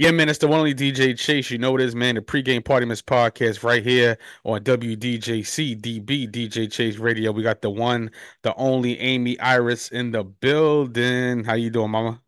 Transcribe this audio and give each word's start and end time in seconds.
Yeah, 0.00 0.12
man, 0.12 0.30
it's 0.30 0.38
the 0.38 0.48
one 0.48 0.60
only 0.60 0.74
DJ 0.74 1.14
Chase. 1.18 1.50
You 1.50 1.58
know 1.58 1.74
it 1.74 1.82
is, 1.82 1.94
man. 1.94 2.14
The 2.14 2.22
pregame 2.22 2.64
party 2.64 2.86
mix 2.86 3.02
podcast 3.02 3.62
right 3.62 3.82
here 3.84 4.16
on 4.44 4.62
WDJC 4.62 5.78
DB 5.78 6.26
DJ 6.26 6.72
Chase 6.72 6.96
Radio. 6.96 7.32
We 7.32 7.42
got 7.42 7.60
the 7.60 7.68
one, 7.68 8.10
the 8.40 8.54
only 8.54 8.98
Aimee 8.98 9.38
Iris 9.40 9.90
in 9.90 10.10
the 10.10 10.24
building. 10.24 11.44
How 11.44 11.52
you 11.52 11.68
doing, 11.68 11.90
mama? 11.90 12.22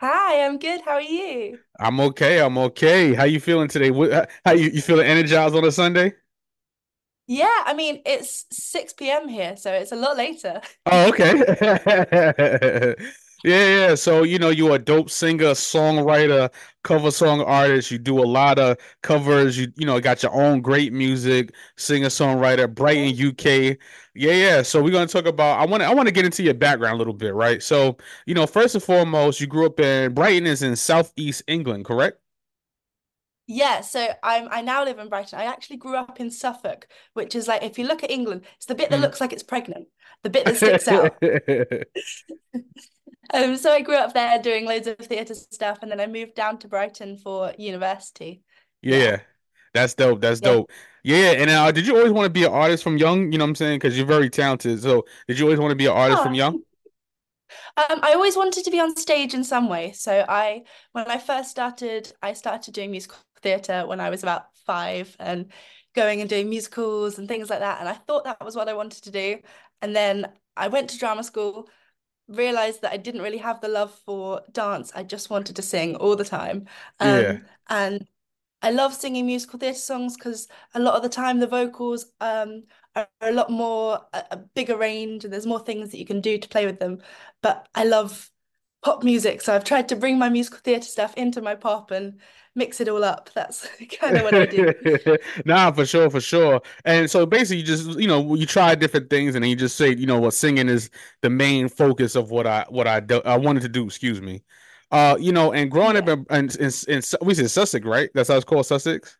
Hi, 0.00 0.44
I'm 0.44 0.58
good. 0.58 0.80
How 0.80 0.94
are 0.94 1.00
you? 1.00 1.60
I'm 1.78 2.00
okay. 2.00 2.40
I'm 2.40 2.58
okay. 2.58 3.14
How 3.14 3.22
you 3.22 3.38
feeling 3.38 3.68
today? 3.68 3.92
What, 3.92 4.28
how 4.44 4.50
you, 4.50 4.70
you 4.70 4.82
feeling 4.82 5.06
energized 5.06 5.54
on 5.54 5.64
a 5.64 5.70
Sunday? 5.70 6.14
Yeah, 7.28 7.62
I 7.64 7.74
mean, 7.74 8.02
it's 8.04 8.46
6 8.50 8.94
p.m. 8.94 9.28
here, 9.28 9.56
so 9.56 9.72
it's 9.72 9.92
a 9.92 9.96
lot 9.96 10.16
later. 10.16 10.60
Oh, 10.86 11.10
okay. 11.10 12.96
Yeah, 13.42 13.88
yeah. 13.88 13.94
So, 13.94 14.22
you 14.22 14.38
know, 14.38 14.50
you're 14.50 14.74
a 14.74 14.78
dope 14.78 15.08
singer, 15.08 15.52
songwriter, 15.52 16.52
cover 16.84 17.10
song 17.10 17.40
artist. 17.40 17.90
You 17.90 17.96
do 17.98 18.18
a 18.22 18.24
lot 18.26 18.58
of 18.58 18.76
covers. 19.02 19.56
You, 19.58 19.72
you 19.76 19.86
know, 19.86 19.98
got 19.98 20.22
your 20.22 20.32
own 20.34 20.60
great 20.60 20.92
music, 20.92 21.54
singer, 21.78 22.08
songwriter, 22.08 22.72
Brighton, 22.72 23.14
UK. 23.16 23.78
Yeah, 24.14 24.32
yeah. 24.32 24.62
So 24.62 24.82
we're 24.82 24.90
gonna 24.90 25.06
talk 25.06 25.24
about. 25.24 25.58
I 25.58 25.64
want 25.64 25.82
to. 25.82 25.86
I 25.88 25.94
want 25.94 26.06
to 26.08 26.12
get 26.12 26.26
into 26.26 26.42
your 26.42 26.52
background 26.54 26.94
a 26.96 26.98
little 26.98 27.14
bit, 27.14 27.34
right? 27.34 27.62
So, 27.62 27.96
you 28.26 28.34
know, 28.34 28.46
first 28.46 28.74
and 28.74 28.84
foremost, 28.84 29.40
you 29.40 29.46
grew 29.46 29.64
up 29.66 29.80
in 29.80 30.12
Brighton, 30.12 30.46
is 30.46 30.62
in 30.62 30.76
Southeast 30.76 31.42
England, 31.46 31.86
correct? 31.86 32.18
Yeah, 33.46 33.80
so 33.80 34.08
I'm 34.22 34.48
I 34.50 34.60
now 34.62 34.84
live 34.84 34.98
in 34.98 35.08
Brighton. 35.08 35.38
I 35.38 35.44
actually 35.44 35.76
grew 35.78 35.96
up 35.96 36.20
in 36.20 36.30
Suffolk, 36.30 36.86
which 37.14 37.34
is 37.34 37.48
like 37.48 37.62
if 37.62 37.78
you 37.78 37.86
look 37.86 38.04
at 38.04 38.10
England, 38.10 38.44
it's 38.56 38.66
the 38.66 38.74
bit 38.76 38.90
that 38.90 39.00
Mm. 39.00 39.00
looks 39.00 39.20
like 39.20 39.32
it's 39.32 39.42
pregnant, 39.42 39.88
the 40.22 40.30
bit 40.30 40.46
that 40.46 40.56
sticks 40.56 40.86
out. 40.86 41.16
Um, 43.32 43.56
so 43.56 43.72
I 43.72 43.80
grew 43.82 43.96
up 43.96 44.12
there 44.14 44.40
doing 44.40 44.64
loads 44.66 44.86
of 44.86 44.98
theatre 44.98 45.34
stuff, 45.34 45.78
and 45.82 45.90
then 45.90 46.00
I 46.00 46.06
moved 46.06 46.34
down 46.34 46.58
to 46.58 46.68
Brighton 46.68 47.16
for 47.16 47.52
university. 47.58 48.42
Yeah, 48.82 49.04
Yeah, 49.04 49.20
that's 49.74 49.94
dope. 49.94 50.20
That's 50.20 50.40
yeah. 50.40 50.40
dope. 50.40 50.70
Yeah, 51.04 51.32
and 51.32 51.50
uh, 51.50 51.72
did 51.72 51.86
you 51.86 51.96
always 51.96 52.12
want 52.12 52.26
to 52.26 52.30
be 52.30 52.44
an 52.44 52.52
artist 52.52 52.82
from 52.84 52.96
young? 52.98 53.32
You 53.32 53.38
know 53.38 53.44
what 53.44 53.50
I'm 53.50 53.54
saying? 53.56 53.78
Because 53.78 53.96
you're 53.96 54.06
very 54.06 54.30
talented. 54.30 54.82
So, 54.82 55.04
did 55.28 55.38
you 55.38 55.46
always 55.46 55.60
want 55.60 55.70
to 55.72 55.76
be 55.76 55.86
an 55.86 55.92
artist 55.92 56.22
from 56.22 56.34
Oh, 56.34 56.34
young? 56.34 56.62
Um, 57.76 58.00
I 58.02 58.12
always 58.14 58.36
wanted 58.36 58.64
to 58.64 58.70
be 58.70 58.80
on 58.80 58.96
stage 58.96 59.34
in 59.34 59.44
some 59.44 59.68
way. 59.68 59.92
So 59.92 60.24
I, 60.28 60.64
when 60.92 61.06
I 61.08 61.18
first 61.18 61.50
started, 61.50 62.12
I 62.22 62.32
started 62.34 62.74
doing 62.74 62.90
musical 62.90 63.18
theatre 63.42 63.86
when 63.86 64.00
I 64.00 64.10
was 64.10 64.22
about 64.22 64.54
five 64.66 65.16
and 65.18 65.50
going 65.94 66.20
and 66.20 66.30
doing 66.30 66.48
musicals 66.48 67.18
and 67.18 67.26
things 67.28 67.50
like 67.50 67.60
that. 67.60 67.80
And 67.80 67.88
I 67.88 67.94
thought 67.94 68.24
that 68.24 68.44
was 68.44 68.56
what 68.56 68.68
I 68.68 68.74
wanted 68.74 69.02
to 69.04 69.10
do. 69.10 69.40
And 69.82 69.94
then 69.96 70.30
I 70.56 70.68
went 70.68 70.90
to 70.90 70.98
drama 70.98 71.24
school, 71.24 71.68
realized 72.30 72.82
that 72.82 72.92
I 72.92 72.96
didn't 72.96 73.22
really 73.22 73.38
have 73.38 73.60
the 73.60 73.68
love 73.68 73.92
for 74.06 74.42
dance. 74.52 74.92
I 74.94 75.02
just 75.02 75.30
wanted 75.30 75.56
to 75.56 75.62
sing 75.62 75.96
all 75.96 76.16
the 76.16 76.24
time. 76.24 76.66
Yeah. 77.00 77.38
Um, 77.38 77.42
and 77.68 78.06
I 78.62 78.70
love 78.70 78.94
singing 78.94 79.26
musical 79.26 79.58
theatre 79.58 79.78
songs 79.78 80.16
because 80.16 80.48
a 80.74 80.80
lot 80.80 80.96
of 80.96 81.02
the 81.02 81.08
time 81.08 81.40
the 81.40 81.46
vocals 81.46 82.06
um 82.20 82.64
are 82.96 83.08
a 83.22 83.32
lot 83.32 83.50
more 83.50 84.06
a, 84.12 84.24
a 84.32 84.36
bigger 84.36 84.76
range 84.76 85.24
and 85.24 85.32
there's 85.32 85.46
more 85.46 85.60
things 85.60 85.90
that 85.90 85.98
you 85.98 86.06
can 86.06 86.20
do 86.20 86.38
to 86.38 86.48
play 86.48 86.66
with 86.66 86.78
them. 86.80 87.00
But 87.42 87.68
I 87.74 87.84
love 87.84 88.30
pop 88.82 89.02
music, 89.04 89.40
so 89.42 89.54
I've 89.54 89.64
tried 89.64 89.88
to 89.90 89.96
bring 89.96 90.18
my 90.18 90.28
musical 90.28 90.58
theatre 90.58 90.88
stuff 90.88 91.14
into 91.14 91.40
my 91.40 91.54
pop 91.54 91.90
and 91.90 92.18
mix 92.54 92.80
it 92.80 92.88
all 92.88 93.04
up. 93.04 93.30
That's 93.34 93.68
kind 94.00 94.16
of 94.16 94.24
what 94.24 94.34
I 94.34 94.46
do. 94.46 94.72
Nah, 95.44 95.72
for 95.72 95.86
sure, 95.86 96.10
for 96.10 96.20
sure. 96.20 96.60
And 96.84 97.10
so 97.10 97.26
basically, 97.26 97.58
you 97.58 97.66
just 97.66 97.98
you 97.98 98.08
know 98.08 98.34
you 98.34 98.46
try 98.46 98.74
different 98.74 99.10
things, 99.10 99.34
and 99.34 99.44
then 99.44 99.50
you 99.50 99.56
just 99.56 99.76
say 99.76 99.94
you 99.94 100.06
know 100.06 100.20
what 100.20 100.34
singing 100.34 100.68
is 100.68 100.90
the 101.22 101.30
main 101.30 101.68
focus 101.68 102.14
of 102.14 102.30
what 102.30 102.46
I 102.46 102.64
what 102.68 102.86
I 102.86 103.00
do, 103.00 103.20
I 103.24 103.36
wanted 103.36 103.62
to 103.62 103.68
do. 103.68 103.84
Excuse 103.84 104.20
me. 104.20 104.42
Uh, 104.90 105.16
you 105.20 105.30
know, 105.30 105.52
and 105.52 105.70
growing 105.70 105.96
up 105.96 106.08
in, 106.08 106.26
in, 106.30 106.50
in, 106.58 106.72
in 106.88 107.02
we 107.22 107.34
said 107.34 107.48
Sussex, 107.48 107.86
right? 107.86 108.10
That's 108.12 108.28
how 108.28 108.34
it's 108.34 108.44
called, 108.44 108.66
Sussex. 108.66 109.19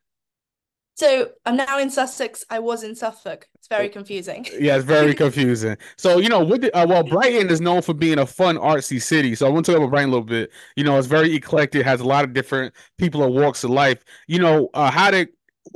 So 1.01 1.31
I'm 1.47 1.57
now 1.57 1.79
in 1.79 1.89
Sussex. 1.89 2.45
I 2.51 2.59
was 2.59 2.83
in 2.83 2.95
Suffolk. 2.95 3.49
It's 3.55 3.69
very 3.69 3.89
confusing. 3.89 4.47
Yeah, 4.61 4.77
it's 4.77 4.85
very 4.85 5.15
confusing. 5.15 5.79
So, 5.97 6.19
you 6.19 6.29
know, 6.29 6.41
what 6.41 6.61
the, 6.61 6.77
uh, 6.77 6.87
well, 6.87 7.03
Brighton 7.03 7.49
is 7.49 7.59
known 7.59 7.81
for 7.81 7.95
being 7.95 8.19
a 8.19 8.27
fun, 8.27 8.59
artsy 8.59 9.01
city. 9.01 9.35
So 9.35 9.47
I 9.47 9.49
want 9.49 9.65
to 9.65 9.73
talk 9.73 9.79
about 9.79 9.89
Brighton 9.89 10.11
a 10.11 10.13
little 10.13 10.27
bit. 10.27 10.51
You 10.77 10.85
know, 10.85 10.99
it's 10.99 11.07
very 11.07 11.35
eclectic, 11.35 11.87
has 11.87 12.03
a 12.03 12.05
lot 12.05 12.25
of 12.25 12.35
different 12.35 12.75
people 12.99 13.23
of 13.25 13.33
walks 13.33 13.65
of 13.65 13.71
life. 13.71 14.05
You 14.27 14.41
know, 14.41 14.69
uh, 14.75 14.91
how 14.91 15.11
did 15.11 15.29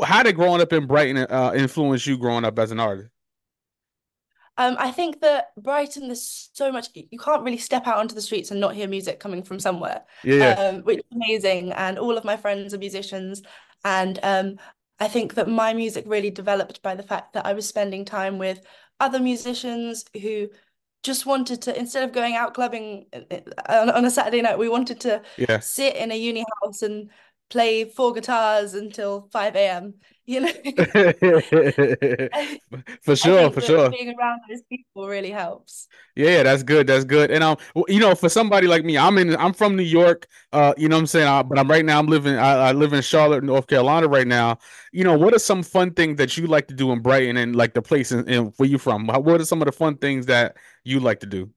how 0.02 0.22
did 0.22 0.34
growing 0.36 0.60
up 0.60 0.74
in 0.74 0.86
Brighton 0.86 1.16
uh, 1.16 1.52
influence 1.56 2.06
you 2.06 2.18
growing 2.18 2.44
up 2.44 2.58
as 2.58 2.70
an 2.70 2.78
artist? 2.78 3.08
Um, 4.58 4.76
I 4.78 4.90
think 4.90 5.22
that 5.22 5.52
Brighton, 5.56 6.08
there's 6.08 6.50
so 6.52 6.70
much, 6.70 6.88
you 6.94 7.18
can't 7.18 7.42
really 7.42 7.58
step 7.58 7.86
out 7.86 7.96
onto 7.96 8.14
the 8.14 8.20
streets 8.20 8.50
and 8.50 8.60
not 8.60 8.74
hear 8.74 8.86
music 8.86 9.20
coming 9.20 9.42
from 9.42 9.58
somewhere, 9.58 10.02
Yeah, 10.22 10.34
yeah, 10.34 10.50
um, 10.52 10.82
which 10.82 10.98
is 10.98 11.04
amazing. 11.12 11.72
And 11.72 11.98
all 11.98 12.18
of 12.18 12.24
my 12.24 12.36
friends 12.36 12.74
are 12.74 12.78
musicians. 12.78 13.42
And 13.84 14.18
um, 14.22 14.56
I 15.00 15.08
think 15.08 15.34
that 15.34 15.48
my 15.48 15.74
music 15.74 16.04
really 16.06 16.30
developed 16.30 16.82
by 16.82 16.94
the 16.94 17.02
fact 17.02 17.32
that 17.34 17.46
I 17.46 17.52
was 17.52 17.66
spending 17.68 18.04
time 18.04 18.38
with 18.38 18.60
other 19.00 19.18
musicians 19.18 20.04
who 20.20 20.48
just 21.02 21.26
wanted 21.26 21.62
to, 21.62 21.78
instead 21.78 22.04
of 22.04 22.12
going 22.14 22.34
out 22.36 22.54
clubbing 22.54 23.06
uh, 23.12 23.20
uh, 23.30 23.40
on, 23.68 23.90
on 23.90 24.04
a 24.04 24.10
Saturday 24.10 24.40
night, 24.40 24.58
we 24.58 24.68
wanted 24.68 25.00
to 25.00 25.22
yeah. 25.36 25.58
sit 25.58 25.96
in 25.96 26.12
a 26.12 26.14
uni 26.14 26.44
house 26.62 26.82
and 26.82 27.10
play 27.54 27.84
four 27.84 28.12
guitars 28.12 28.74
until 28.74 29.28
5 29.32 29.54
a.m., 29.54 29.94
you 30.26 30.40
know? 30.40 30.48
For 33.02 33.14
sure, 33.14 33.52
for 33.52 33.60
sure. 33.60 33.90
being 33.90 34.12
around 34.18 34.40
those 34.48 34.62
people 34.62 35.06
really 35.06 35.30
helps. 35.30 35.86
Yeah, 36.16 36.42
that's 36.42 36.64
good. 36.64 36.88
That's 36.88 37.04
good. 37.04 37.30
And 37.30 37.44
um, 37.44 37.58
you 37.86 38.00
know, 38.00 38.16
for 38.16 38.28
somebody 38.28 38.66
like 38.66 38.84
me, 38.84 38.98
I'm 38.98 39.18
in. 39.18 39.36
I'm 39.36 39.52
from 39.52 39.76
New 39.76 39.84
York. 39.84 40.26
Uh, 40.52 40.74
you 40.76 40.88
know 40.88 40.96
what 40.96 41.00
I'm 41.00 41.06
saying. 41.06 41.28
Uh, 41.28 41.42
but 41.44 41.58
I'm 41.58 41.70
right 41.70 41.84
now. 41.84 41.98
I'm 42.00 42.06
living. 42.06 42.36
I, 42.36 42.70
I 42.70 42.72
live 42.72 42.92
in 42.92 43.02
Charlotte, 43.02 43.44
North 43.44 43.68
Carolina, 43.68 44.08
right 44.08 44.26
now. 44.26 44.58
You 44.92 45.04
know, 45.04 45.16
what 45.16 45.34
are 45.34 45.38
some 45.38 45.62
fun 45.62 45.92
things 45.92 46.16
that 46.16 46.36
you 46.36 46.46
like 46.48 46.66
to 46.68 46.74
do 46.74 46.90
in 46.90 47.00
Brighton 47.00 47.36
and 47.36 47.54
like 47.54 47.74
the 47.74 47.82
place 47.82 48.10
in, 48.10 48.28
in 48.28 48.46
where 48.56 48.68
you 48.68 48.78
from? 48.78 49.06
What 49.06 49.40
are 49.40 49.44
some 49.44 49.62
of 49.62 49.66
the 49.66 49.72
fun 49.72 49.98
things 49.98 50.26
that 50.26 50.56
you 50.82 50.98
like 50.98 51.20
to 51.20 51.26
do? 51.26 51.50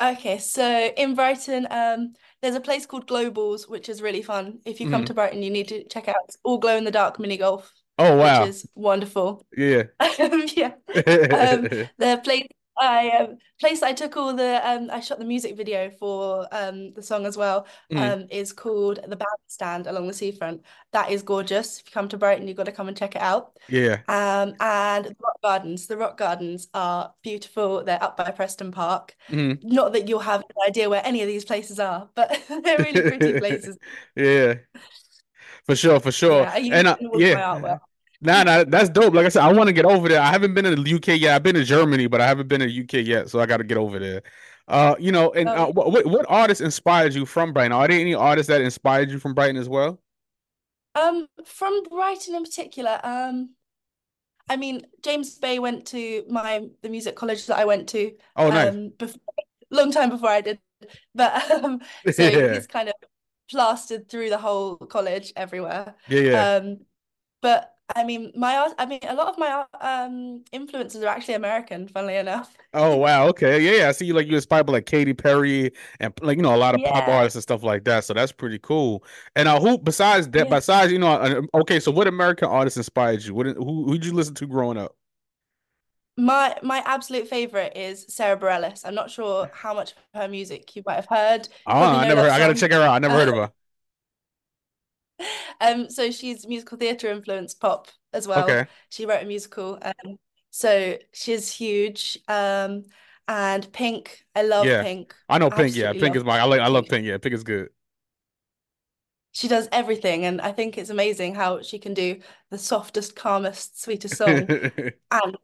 Okay, 0.00 0.36
so 0.38 0.92
in 0.96 1.14
Brighton, 1.14 1.66
um, 1.70 2.12
there's 2.42 2.54
a 2.54 2.60
place 2.60 2.84
called 2.84 3.06
Globals, 3.08 3.66
which 3.66 3.88
is 3.88 4.02
really 4.02 4.20
fun. 4.20 4.60
If 4.66 4.78
you 4.78 4.90
come 4.90 5.02
Mhm. 5.02 5.06
to 5.06 5.14
Brighton, 5.14 5.42
you 5.42 5.50
need 5.50 5.68
to 5.68 5.84
check 5.88 6.06
out. 6.08 6.16
It's 6.28 6.36
all 6.44 6.58
glow 6.58 6.76
in 6.76 6.84
the 6.84 6.90
dark 6.90 7.18
mini 7.18 7.38
golf, 7.38 7.72
Oh 7.98 8.18
which 8.22 8.22
wow. 8.24 8.44
is 8.44 8.68
wonderful. 8.74 9.46
Yeah. 9.56 9.84
Um, 10.20 10.44
yeah. 10.54 10.74
Um, 11.32 11.68
the 11.98 12.20
place 12.22 12.46
I 12.78 13.10
um 13.10 13.38
place 13.58 13.82
I 13.82 13.92
took 13.92 14.16
all 14.16 14.34
the 14.34 14.60
um 14.68 14.90
I 14.90 15.00
shot 15.00 15.18
the 15.18 15.24
music 15.24 15.56
video 15.56 15.90
for 15.90 16.46
um 16.52 16.92
the 16.92 17.02
song 17.02 17.24
as 17.26 17.36
well 17.36 17.66
Mhm. 17.90 18.12
um 18.22 18.26
is 18.30 18.52
called 18.52 19.00
The 19.06 19.16
Bandstand 19.16 19.86
Along 19.86 20.06
the 20.06 20.12
Seafront. 20.12 20.62
That 20.92 21.10
is 21.10 21.22
gorgeous. 21.22 21.80
If 21.80 21.86
you 21.86 21.92
come 21.92 22.08
to 22.08 22.18
Brighton, 22.18 22.46
you've 22.48 22.56
got 22.56 22.66
to 22.66 22.72
come 22.72 22.88
and 22.88 22.96
check 22.96 23.16
it 23.16 23.22
out. 23.22 23.56
Yeah. 23.68 24.02
Um, 24.08 24.54
and 24.60 25.06
the 25.06 25.16
rock 25.22 25.40
gardens. 25.42 25.86
The 25.86 25.96
rock 25.96 26.16
gardens 26.18 26.68
are 26.74 27.14
beautiful. 27.22 27.82
They're 27.84 28.02
up 28.02 28.16
by 28.16 28.30
Preston 28.30 28.72
Park. 28.72 29.16
Mhm. 29.28 29.62
Not 29.64 29.92
that 29.94 30.08
you'll 30.08 30.20
have 30.20 30.40
an 30.40 30.56
idea 30.66 30.90
where 30.90 31.04
any 31.04 31.22
of 31.22 31.28
these 31.28 31.44
places 31.44 31.80
are, 31.80 32.10
but 32.14 32.28
they're 32.48 32.78
really 32.78 33.00
pretty 33.00 33.38
places. 33.38 33.78
Yeah. 34.14 34.54
For 35.64 35.76
sure. 35.76 36.00
For 36.00 36.12
sure. 36.12 36.42
Yeah, 36.42 36.52
I 36.54 36.58
And 36.72 36.86
uh, 36.88 36.96
all 37.00 37.14
of 37.16 37.20
yeah. 37.20 37.78
Nah, 38.26 38.42
nah, 38.42 38.64
that's 38.64 38.88
dope. 38.90 39.14
Like 39.14 39.26
I 39.26 39.28
said, 39.28 39.42
I 39.42 39.52
want 39.52 39.68
to 39.68 39.72
get 39.72 39.84
over 39.84 40.08
there. 40.08 40.20
I 40.20 40.26
haven't 40.30 40.54
been 40.54 40.66
in 40.66 40.74
the 40.74 40.82
UK 40.82 41.16
yet. 41.16 41.36
I've 41.36 41.42
been 41.44 41.54
to 41.54 41.64
Germany, 41.64 42.08
but 42.08 42.20
I 42.20 42.26
haven't 42.26 42.48
been 42.48 42.60
to 42.60 42.68
UK 42.68 43.02
yet, 43.02 43.30
so 43.30 43.40
I 43.40 43.46
got 43.46 43.58
to 43.58 43.64
get 43.64 43.78
over 43.78 43.98
there. 43.98 44.22
Uh, 44.68 44.96
you 44.98 45.12
know, 45.12 45.30
and 45.32 45.48
Oh, 45.48 45.54
uh, 45.54 45.66
what 45.68 45.92
what 45.92 46.06
what 46.06 46.26
artists 46.28 46.60
inspired 46.60 47.14
you 47.14 47.24
from 47.24 47.52
Brighton? 47.52 47.72
Are 47.72 47.86
there 47.86 48.00
any 48.00 48.14
artists 48.14 48.48
that 48.48 48.60
inspired 48.62 49.10
you 49.10 49.18
from 49.20 49.34
Brighton 49.34 49.56
as 49.56 49.68
well? 49.68 50.00
Um, 50.94 51.28
from 51.44 51.82
Brighton 51.84 52.34
in 52.34 52.42
particular, 52.42 53.00
um, 53.04 53.50
I 54.48 54.56
mean, 54.56 54.86
James 55.02 55.38
Bay 55.38 55.58
went 55.58 55.86
to 55.88 56.24
my 56.28 56.68
the 56.82 56.90
music 56.90 57.16
college 57.16 57.46
that 57.46 57.58
I 57.58 57.66
went 57.66 57.88
to, 57.90 58.16
Oh, 58.36 58.50
nice. 58.50 58.74
um, 58.74 58.90
before, 58.98 59.20
long 59.70 59.92
time 59.92 60.10
before 60.10 60.30
I 60.30 60.42
did, 60.42 60.60
but 61.14 61.50
um, 61.64 61.80
so 62.10 62.24
Yeah, 62.30 62.48
he's 62.52 62.66
kind 62.68 62.88
of 62.90 62.94
plastered 63.50 64.08
through 64.10 64.30
the 64.30 64.38
whole 64.38 64.76
college 64.78 65.32
everywhere. 65.36 65.96
yeah, 66.08 66.20
yeah. 66.20 66.48
Um, 66.62 66.86
but 67.42 67.75
I 67.94 68.04
mean, 68.04 68.32
my 68.34 68.72
I 68.78 68.86
mean, 68.86 69.00
a 69.02 69.14
lot 69.14 69.28
of 69.28 69.38
my 69.38 69.64
um 69.80 70.44
influences 70.52 71.02
are 71.02 71.08
actually 71.08 71.34
American, 71.34 71.88
funnily 71.88 72.16
enough. 72.16 72.56
Oh, 72.74 72.96
wow. 72.96 73.26
Okay, 73.28 73.60
yeah, 73.64 73.82
yeah. 73.84 73.88
I 73.88 73.92
see 73.92 74.04
you 74.04 74.12
like 74.12 74.26
you 74.26 74.34
inspired 74.34 74.66
by 74.66 74.74
like 74.74 74.86
Katy 74.86 75.14
Perry 75.14 75.72
and 75.98 76.12
like 76.20 76.36
you 76.36 76.42
know 76.42 76.54
a 76.54 76.58
lot 76.58 76.74
of 76.74 76.82
pop 76.82 77.08
artists 77.08 77.34
and 77.36 77.42
stuff 77.42 77.62
like 77.62 77.84
that. 77.84 78.04
So 78.04 78.12
that's 78.12 78.32
pretty 78.32 78.58
cool. 78.58 79.02
And 79.34 79.48
uh, 79.48 79.58
who 79.60 79.78
besides 79.78 80.28
that? 80.30 80.48
yeah. 80.48 80.50
Besides 80.50 80.92
you 80.92 80.98
know, 80.98 81.08
uh, 81.08 81.40
okay. 81.60 81.80
So 81.80 81.90
what 81.90 82.06
American 82.06 82.48
artists 82.48 82.76
inspired 82.76 83.22
you? 83.24 83.34
What 83.34 83.46
who 83.46 83.84
who 83.86 83.92
did 83.92 84.04
you 84.04 84.12
listen 84.12 84.34
to 84.34 84.46
growing 84.46 84.76
up? 84.76 84.94
My 86.18 86.56
my 86.62 86.78
absolute 86.86 87.28
favorite 87.28 87.76
is 87.76 88.06
Sara 88.08 88.38
Bareilles. 88.38 88.84
I'm 88.86 88.94
not 88.94 89.10
sure 89.10 89.50
how 89.52 89.74
much 89.74 89.92
of 89.92 89.98
her 90.14 90.28
music 90.28 90.74
you 90.74 90.82
might 90.86 90.94
have 90.96 91.06
heard. 91.06 91.48
Oh, 91.66 91.72
I 91.96 92.04
never 92.04 92.22
heard. 92.22 92.30
I 92.30 92.38
gotta 92.38 92.54
check 92.54 92.70
her 92.72 92.80
out. 92.82 92.92
I 92.94 92.98
never 92.98 93.14
heard 93.16 93.28
of 93.28 93.34
Uh, 93.34 93.40
her. 93.46 93.52
um, 95.60 95.90
so 95.90 96.10
she's 96.10 96.46
musical 96.46 96.78
theatre 96.78 97.10
influenced 97.10 97.60
pop 97.60 97.88
as 98.12 98.26
well. 98.26 98.44
Okay. 98.44 98.66
She 98.90 99.06
wrote 99.06 99.22
a 99.22 99.26
musical, 99.26 99.78
um, 99.82 100.18
so 100.50 100.98
she's 101.12 101.50
huge. 101.52 102.18
Um, 102.28 102.84
and 103.28 103.70
Pink, 103.72 104.24
I 104.34 104.42
love 104.42 104.66
Yeah. 104.66 104.82
Pink. 104.82 105.14
I 105.28 105.38
know 105.38 105.50
Pink. 105.50 105.74
Yeah, 105.74 105.92
Pink 105.92 106.16
is 106.16 106.24
my. 106.24 106.38
I 106.38 106.44
like. 106.44 106.60
I 106.60 106.68
love 106.68 106.84
Pink. 106.84 106.90
Pink. 106.90 107.06
Yeah, 107.06 107.18
Pink 107.18 107.34
is 107.34 107.44
good. 107.44 107.70
she 109.32 109.48
does 109.48 109.68
everything, 109.70 110.24
and 110.24 110.40
I 110.40 110.52
think 110.52 110.78
it's 110.78 110.90
amazing 110.90 111.34
how 111.34 111.60
she 111.60 111.78
can 111.78 111.92
do 111.92 112.20
the 112.50 112.58
softest, 112.58 113.16
calmest, 113.16 113.82
sweetest 113.82 114.16
song 114.16 114.46
and 115.10 115.36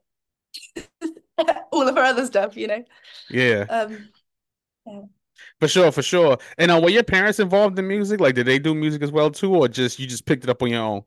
all 1.73 1.89
of 1.89 1.97
her 1.97 2.03
other 2.03 2.27
stuff, 2.27 2.57
you 2.57 2.67
know. 2.69 2.85
Yeah. 3.29 3.67
Um, 3.69 4.09
yeah. 4.87 5.03
For 5.61 5.69
sure, 5.69 5.93
for 5.93 6.03
sure. 6.03 6.39
And 6.59 6.71
uh, 6.71 6.81
were 6.83 6.91
your 6.91 7.05
parents 7.05 7.39
involved 7.39 7.79
in 7.79 7.87
music? 7.89 8.21
Like, 8.21 8.35
did 8.35 8.47
they 8.47 8.59
do 8.59 8.75
music 8.75 9.03
as 9.03 9.13
well 9.13 9.31
too, 9.31 9.55
or 9.55 9.69
just 9.69 9.99
you 9.99 10.07
just 10.07 10.27
picked 10.27 10.45
it 10.45 10.51
up 10.51 10.63
on 10.63 10.71
your 10.71 10.83
own? 10.83 11.05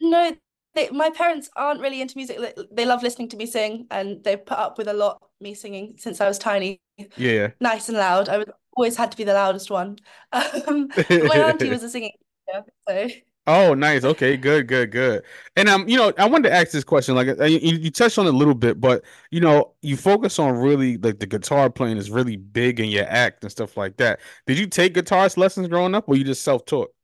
No, 0.00 0.36
they, 0.74 0.88
my 0.90 1.10
parents 1.10 1.50
aren't 1.56 1.80
really 1.80 2.00
into 2.00 2.16
music. 2.16 2.38
They, 2.38 2.54
they 2.72 2.86
love 2.86 3.02
listening 3.02 3.28
to 3.30 3.36
me 3.36 3.46
sing, 3.46 3.86
and 3.90 4.22
they 4.24 4.36
put 4.36 4.58
up 4.58 4.78
with 4.78 4.88
a 4.88 4.92
lot 4.92 5.22
me 5.40 5.54
singing 5.54 5.96
since 5.98 6.20
I 6.20 6.28
was 6.28 6.38
tiny, 6.38 6.80
Yeah. 7.16 7.52
nice 7.60 7.88
and 7.88 7.98
loud. 7.98 8.28
I 8.28 8.38
was 8.38 8.46
always 8.76 8.96
had 8.96 9.10
to 9.12 9.16
be 9.16 9.24
the 9.24 9.34
loudest 9.34 9.70
one. 9.70 9.98
Um, 10.32 10.88
my 11.24 11.38
auntie 11.38 11.70
was 11.70 11.82
a 11.82 11.90
singing 11.90 12.12
teacher, 12.48 12.64
so 12.88 13.08
Oh, 13.52 13.74
nice. 13.74 14.04
Okay, 14.04 14.36
good, 14.36 14.68
good, 14.68 14.92
good. 14.92 15.24
And 15.56 15.68
um, 15.68 15.88
you 15.88 15.96
know, 15.96 16.12
I 16.16 16.26
wanted 16.26 16.50
to 16.50 16.54
ask 16.54 16.70
this 16.70 16.84
question. 16.84 17.16
Like, 17.16 17.26
uh, 17.28 17.44
you, 17.44 17.58
you 17.58 17.90
touched 17.90 18.16
on 18.16 18.26
it 18.26 18.32
a 18.32 18.36
little 18.36 18.54
bit, 18.54 18.80
but 18.80 19.04
you 19.32 19.40
know, 19.40 19.72
you 19.82 19.96
focus 19.96 20.38
on 20.38 20.54
really 20.54 20.98
like 20.98 21.18
the 21.18 21.26
guitar 21.26 21.68
playing 21.68 21.96
is 21.96 22.12
really 22.12 22.36
big 22.36 22.78
in 22.78 22.90
your 22.90 23.06
act 23.08 23.42
and 23.42 23.50
stuff 23.50 23.76
like 23.76 23.96
that. 23.96 24.20
Did 24.46 24.56
you 24.56 24.68
take 24.68 24.94
guitarist 24.94 25.36
lessons 25.36 25.66
growing 25.66 25.96
up, 25.96 26.08
or 26.08 26.14
you 26.14 26.22
just 26.22 26.44
self-taught? 26.44 26.94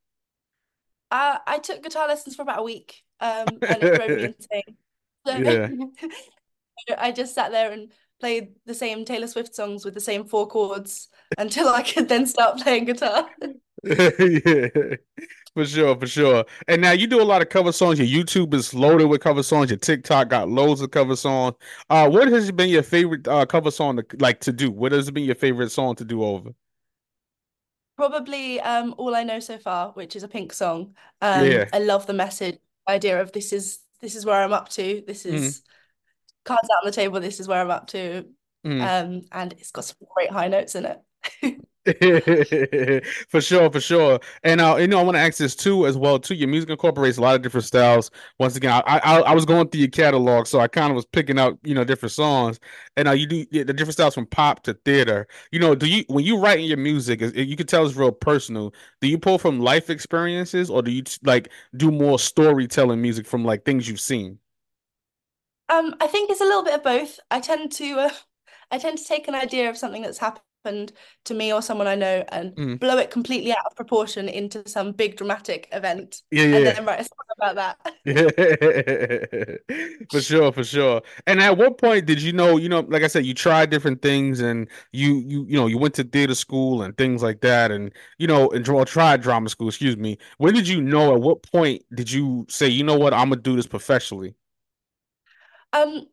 I 1.11 1.41
I 1.45 1.59
took 1.59 1.83
guitar 1.83 2.07
lessons 2.07 2.37
for 2.37 2.43
about 2.43 2.61
a 2.61 2.63
week, 2.63 3.03
um, 3.19 3.47
and 3.49 3.83
it 3.83 3.97
drove 3.97 4.11
me 4.11 4.25
insane. 4.25 4.77
Yeah. 5.27 5.69
So 6.89 6.95
I 6.99 7.11
just 7.11 7.35
sat 7.35 7.51
there 7.51 7.73
and 7.73 7.91
played 8.21 8.55
the 8.67 8.75
same 8.75 9.05
Taylor 9.05 9.27
Swift 9.27 9.53
songs 9.53 9.85
with 9.85 9.95
the 9.95 10.01
same 10.01 10.27
four 10.27 10.47
chords 10.47 11.09
until 11.39 11.69
I 11.69 11.83
could 11.83 12.09
then 12.09 12.25
start 12.25 12.59
playing 12.63 12.85
guitar. 12.85 13.29
Yeah, 13.83 14.97
for 15.57 15.65
sure, 15.67 15.99
for 15.99 16.07
sure. 16.07 16.45
And 16.69 16.83
now 16.83 16.93
you 16.93 17.07
do 17.07 17.23
a 17.23 17.25
lot 17.25 17.41
of 17.41 17.49
cover 17.49 17.73
songs. 17.73 17.99
Your 17.99 18.07
YouTube 18.25 18.53
is 18.53 18.75
loaded 18.75 19.07
with 19.07 19.23
cover 19.23 19.43
songs. 19.43 19.71
Your 19.71 19.79
TikTok 19.79 20.29
got 20.29 20.51
loads 20.51 20.83
of 20.83 20.91
cover 20.91 21.17
songs. 21.17 21.57
Uh, 21.89 22.11
what 22.11 22.29
has 22.29 22.53
been 22.53 22.69
your 22.69 22.83
favorite 22.83 23.27
uh 23.27 23.47
cover 23.47 23.71
song 23.71 23.97
to 23.97 24.05
like 24.19 24.41
to 24.41 24.53
do? 24.53 24.71
What 24.71 24.93
has 24.93 25.11
been 25.11 25.25
your 25.25 25.35
favorite 25.35 25.71
song 25.71 25.95
to 25.97 26.05
do 26.05 26.23
over? 26.23 26.51
Probably 27.97 28.61
um 28.61 28.95
All 28.99 29.15
I 29.15 29.23
Know 29.23 29.41
So 29.41 29.59
Far, 29.59 29.93
which 29.93 30.17
is 30.17 30.23
a 30.23 30.29
Pink 30.29 30.53
song. 30.53 30.95
Um, 31.23 31.47
Yeah. 31.47 31.65
I 31.73 31.79
love 31.79 32.07
the 32.07 32.13
message, 32.13 32.59
idea 32.89 33.21
of 33.21 33.33
this 33.33 33.53
is 33.53 33.81
this 34.01 34.15
is 34.15 34.27
where 34.27 34.43
I'm 34.43 34.53
up 34.53 34.69
to. 34.71 35.03
This 35.07 35.25
is 35.25 35.63
cards 36.45 36.69
out 36.71 36.85
on 36.85 36.87
the 36.87 36.93
table. 36.93 37.21
This 37.21 37.41
is 37.41 37.49
where 37.49 37.61
I'm 37.63 37.71
up 37.71 37.89
to. 37.89 38.27
mm. 38.65 38.81
Um, 38.83 39.23
and 39.33 39.53
it's 39.55 39.73
got 39.73 39.85
some 39.85 39.99
great 40.15 40.31
high 40.31 40.49
notes 40.49 40.75
in 40.75 40.87
it. 40.87 41.01
For 43.29 43.41
sure, 43.41 43.71
for 43.71 43.81
sure. 43.81 44.19
And 44.43 44.61
uh, 44.61 44.77
you 44.77 44.89
know, 44.89 44.99
I 44.99 45.03
want 45.05 45.15
to 45.17 45.21
ask 45.21 45.39
this 45.39 45.55
too, 45.55 45.87
as 45.87 45.97
well. 45.97 46.19
Too, 46.19 46.35
your 46.35 46.49
music 46.49 46.69
incorporates 46.71 47.17
a 47.17 47.21
lot 47.21 47.37
of 47.37 47.43
different 47.43 47.65
styles. 47.65 48.11
Once 48.41 48.57
again, 48.57 48.83
I 48.87 48.99
I, 48.99 49.21
I 49.21 49.35
was 49.35 49.45
going 49.45 49.69
through 49.69 49.83
your 49.83 49.91
catalog, 49.91 50.47
so 50.47 50.59
I 50.59 50.67
kind 50.67 50.91
of 50.91 50.97
was 50.97 51.07
picking 51.07 51.39
out, 51.39 51.59
you 51.63 51.75
know, 51.77 51.85
different 51.85 52.13
songs. 52.13 52.59
And 52.97 53.07
uh, 53.07 53.13
you 53.13 53.27
do 53.29 53.47
the 53.65 53.73
different 53.73 53.93
styles 53.93 54.15
from 54.15 54.27
pop 54.27 54.65
to 54.65 54.75
theater. 54.75 55.29
You 55.53 55.61
know, 55.61 55.77
do 55.77 55.87
you 55.87 56.05
when 56.09 56.25
you 56.25 56.39
write 56.41 56.59
in 56.59 56.65
your 56.67 56.77
music, 56.79 57.21
you 57.21 57.57
can 57.57 57.67
tell 57.67 57.87
it's 57.87 57.95
real 57.95 58.11
personal. 58.11 58.75
Do 59.01 59.07
you 59.09 59.19
pull 59.19 59.39
from 59.39 59.61
life 59.61 59.89
experiences, 59.89 60.69
or 60.71 60.83
do 60.83 60.91
you 60.91 61.05
like 61.23 61.51
do 61.77 61.93
more 61.93 62.19
storytelling 62.19 63.01
music 63.01 63.27
from 63.27 63.45
like 63.45 63.65
things 63.65 63.89
you've 63.89 64.01
seen? 64.01 64.41
Um, 65.69 65.95
I 66.01 66.07
think 66.07 66.31
it's 66.31 66.41
a 66.41 66.45
little 66.45 66.63
bit 66.63 66.75
of 66.75 66.83
both. 66.83 67.19
I 67.31 67.41
tend 67.41 67.73
to 67.73 67.99
uh, 67.99 68.11
I 68.71 68.79
tend 68.79 68.99
to 68.99 69.05
take 69.05 69.29
an 69.29 69.35
idea 69.35 69.69
of 69.71 69.77
something 69.77 70.03
that's 70.03 70.19
happened 70.19 70.43
to 71.25 71.35
me 71.35 71.53
or 71.53 71.63
someone 71.63 71.87
I 71.87 71.95
know 71.95 72.25
and 72.29 72.57
Mm. 72.57 72.79
blow 72.79 72.99
it 72.99 73.11
completely 73.11 73.53
out 73.53 73.67
of 73.67 73.77
proportion 73.77 74.29
into 74.29 74.69
some 74.69 74.93
big 74.93 75.17
dramatic 75.17 75.69
event 75.73 76.23
Yeah, 76.31 76.43
and 76.53 76.67
then 76.67 76.85
write 76.85 77.01
a 77.01 77.05
song 77.05 77.27
about 77.39 77.55
that. 77.57 77.97
Yeah, 78.05 78.31
for 80.11 80.21
sure, 80.21 80.53
for 80.53 80.63
sure. 80.63 81.03
And 81.27 81.41
at 81.43 81.57
what 81.59 81.77
point 81.79 82.07
did 82.07 82.23
you 82.23 82.33
know, 82.33 82.57
you 82.57 82.69
know, 82.69 82.81
like 82.81 83.03
I 83.03 83.09
said, 83.09 83.27
you 83.27 83.35
tried 83.35 83.71
different 83.71 84.01
things 84.01 84.41
and 84.41 84.69
you 84.93 85.17
you 85.19 85.45
you 85.49 85.57
know, 85.57 85.67
you 85.67 85.77
went 85.79 85.95
to 85.95 86.05
theater 86.05 86.35
school 86.37 86.83
and 86.83 86.97
things 86.97 87.23
like 87.23 87.41
that 87.41 87.73
and 87.73 87.93
you 88.19 88.29
know, 88.29 88.49
and 88.51 88.67
well, 88.69 88.85
tried 88.85 89.23
drama 89.23 89.49
school, 89.49 89.69
excuse 89.69 89.97
me. 89.97 90.19
When 90.39 90.55
did 90.55 90.69
you 90.69 90.81
know 90.81 91.15
at 91.15 91.21
what 91.21 91.43
point 91.43 91.83
did 91.95 92.11
you 92.11 92.47
say, 92.49 92.69
you 92.69 92.85
know 92.85 92.97
what, 92.97 93.13
I'm 93.13 93.31
gonna 93.31 93.41
do 93.41 93.57
this 93.57 93.67
professionally? 93.67 94.37
Um, 95.73 96.09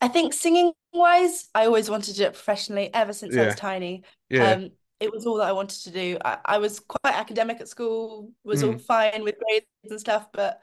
I 0.00 0.08
think 0.08 0.34
singing 0.34 0.72
wise, 0.92 1.48
I 1.54 1.66
always 1.66 1.90
wanted 1.90 2.12
to 2.12 2.18
do 2.18 2.24
it 2.24 2.34
professionally 2.34 2.92
ever 2.94 3.12
since 3.12 3.36
I 3.36 3.44
was 3.44 3.54
tiny. 3.54 4.04
yeah. 4.30 4.54
Um, 4.54 4.70
it 5.00 5.12
was 5.12 5.26
all 5.26 5.36
that 5.36 5.48
I 5.48 5.52
wanted 5.52 5.82
to 5.84 5.90
do. 5.90 6.18
I, 6.24 6.38
I 6.44 6.58
was 6.58 6.80
quite 6.80 7.14
academic 7.14 7.60
at 7.60 7.68
school, 7.68 8.32
was 8.44 8.62
all 8.62 8.76
Mm. 8.76 8.80
fine 8.80 9.22
with 9.22 9.36
grades 9.38 9.66
and 9.88 10.00
stuff, 10.00 10.28
but 10.32 10.60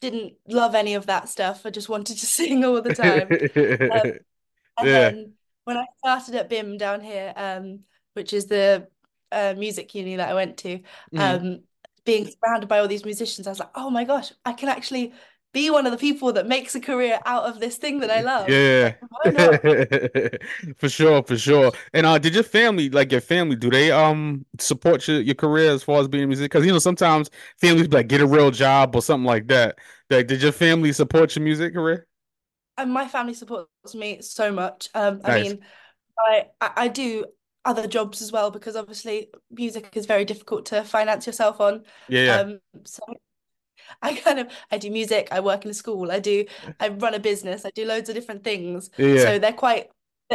didn't 0.00 0.34
love 0.48 0.74
any 0.74 0.94
of 0.94 1.06
that 1.06 1.28
stuff. 1.28 1.66
I 1.66 1.70
just 1.70 1.88
wanted 1.88 2.18
to 2.18 2.26
sing 2.26 2.64
all 2.64 2.82
the 2.82 2.92
time. 2.92 3.36
Um, 3.94 4.02
And 4.78 4.88
Yeah. 4.88 5.10
then 5.10 5.34
when 5.64 5.76
I 5.76 5.86
started 5.98 6.34
at 6.34 6.50
BIMM 6.50 6.78
down 6.78 7.00
here, 7.00 7.32
um, 7.36 7.80
which 8.14 8.32
is 8.32 8.46
the 8.46 8.88
uh, 9.32 9.54
music 9.56 9.94
uni 9.94 10.16
that 10.16 10.28
I 10.28 10.34
went 10.34 10.58
to, 10.58 10.80
Mm. 11.12 11.44
um, 11.44 11.64
being 12.04 12.26
surrounded 12.28 12.68
by 12.68 12.80
all 12.80 12.88
these 12.88 13.04
musicians, 13.04 13.46
I 13.46 13.50
was 13.50 13.60
like, 13.60 13.70
oh 13.74 13.90
my 13.90 14.04
gosh, 14.04 14.32
I 14.44 14.52
can 14.52 14.68
actually 14.68 15.14
be 15.54 15.70
one 15.70 15.86
of 15.86 15.92
the 15.92 15.98
people 15.98 16.32
that 16.34 16.46
makes 16.48 16.74
a 16.76 16.80
career 16.80 17.20
out 17.26 17.44
of 17.46 17.60
this 17.60 17.78
thing 17.78 18.00
that 18.00 18.10
I 18.12 18.22
love. 18.22 18.48
Yeah. 18.48 18.94
Like, 19.02 19.10
why 19.10 19.30
not? 19.32 19.62
For 20.78 20.88
sure, 20.88 21.22
for 21.22 21.36
sure. 21.38 21.72
And 21.94 22.06
uh 22.06 22.18
did 22.18 22.34
your 22.34 22.42
family, 22.44 22.90
like 22.90 23.10
your 23.12 23.20
family, 23.22 23.56
do 23.56 23.70
they 23.70 23.90
um 23.90 24.44
support 24.58 25.06
your, 25.08 25.20
your 25.20 25.34
career 25.34 25.70
as 25.72 25.82
far 25.82 26.00
as 26.00 26.08
being 26.08 26.24
a 26.24 26.26
musician? 26.26 26.46
Because 26.46 26.66
you 26.66 26.72
know, 26.72 26.78
sometimes 26.78 27.30
families 27.60 27.88
like 27.88 28.08
get 28.08 28.20
a 28.20 28.26
real 28.26 28.50
job 28.50 28.94
or 28.94 29.02
something 29.02 29.24
like 29.26 29.46
that. 29.48 29.78
Like, 30.10 30.26
did 30.26 30.42
your 30.42 30.52
family 30.52 30.92
support 30.92 31.34
your 31.36 31.44
music 31.44 31.74
career? 31.74 32.06
And 32.76 32.92
my 32.92 33.06
family 33.08 33.34
supports 33.34 33.94
me 33.94 34.20
so 34.22 34.50
much. 34.52 34.88
Um, 34.94 35.20
I 35.24 35.30
mean, 35.30 35.60
I 36.18 36.50
I 36.60 36.88
do 36.88 37.26
other 37.64 37.86
jobs 37.88 38.22
as 38.22 38.32
well 38.32 38.50
because 38.50 38.76
obviously 38.76 39.30
music 39.50 39.90
is 39.96 40.06
very 40.06 40.24
difficult 40.24 40.66
to 40.66 40.84
finance 40.84 41.26
yourself 41.26 41.60
on. 41.60 41.84
Yeah, 42.08 42.44
Um, 42.44 42.60
so 42.84 43.02
I 44.02 44.14
kind 44.14 44.38
of 44.38 44.48
I 44.70 44.78
do 44.78 44.90
music, 44.90 45.28
I 45.30 45.40
work 45.40 45.64
in 45.64 45.70
a 45.70 45.74
school, 45.74 46.10
I 46.10 46.20
do 46.20 46.44
I 46.80 46.88
run 46.88 47.14
a 47.14 47.20
business, 47.20 47.64
I 47.64 47.70
do 47.74 47.84
loads 47.86 48.08
of 48.08 48.14
different 48.14 48.44
things. 48.44 48.90
yeah. 48.98 49.18
So 49.18 49.38
they're 49.38 49.52
quite 49.52 49.88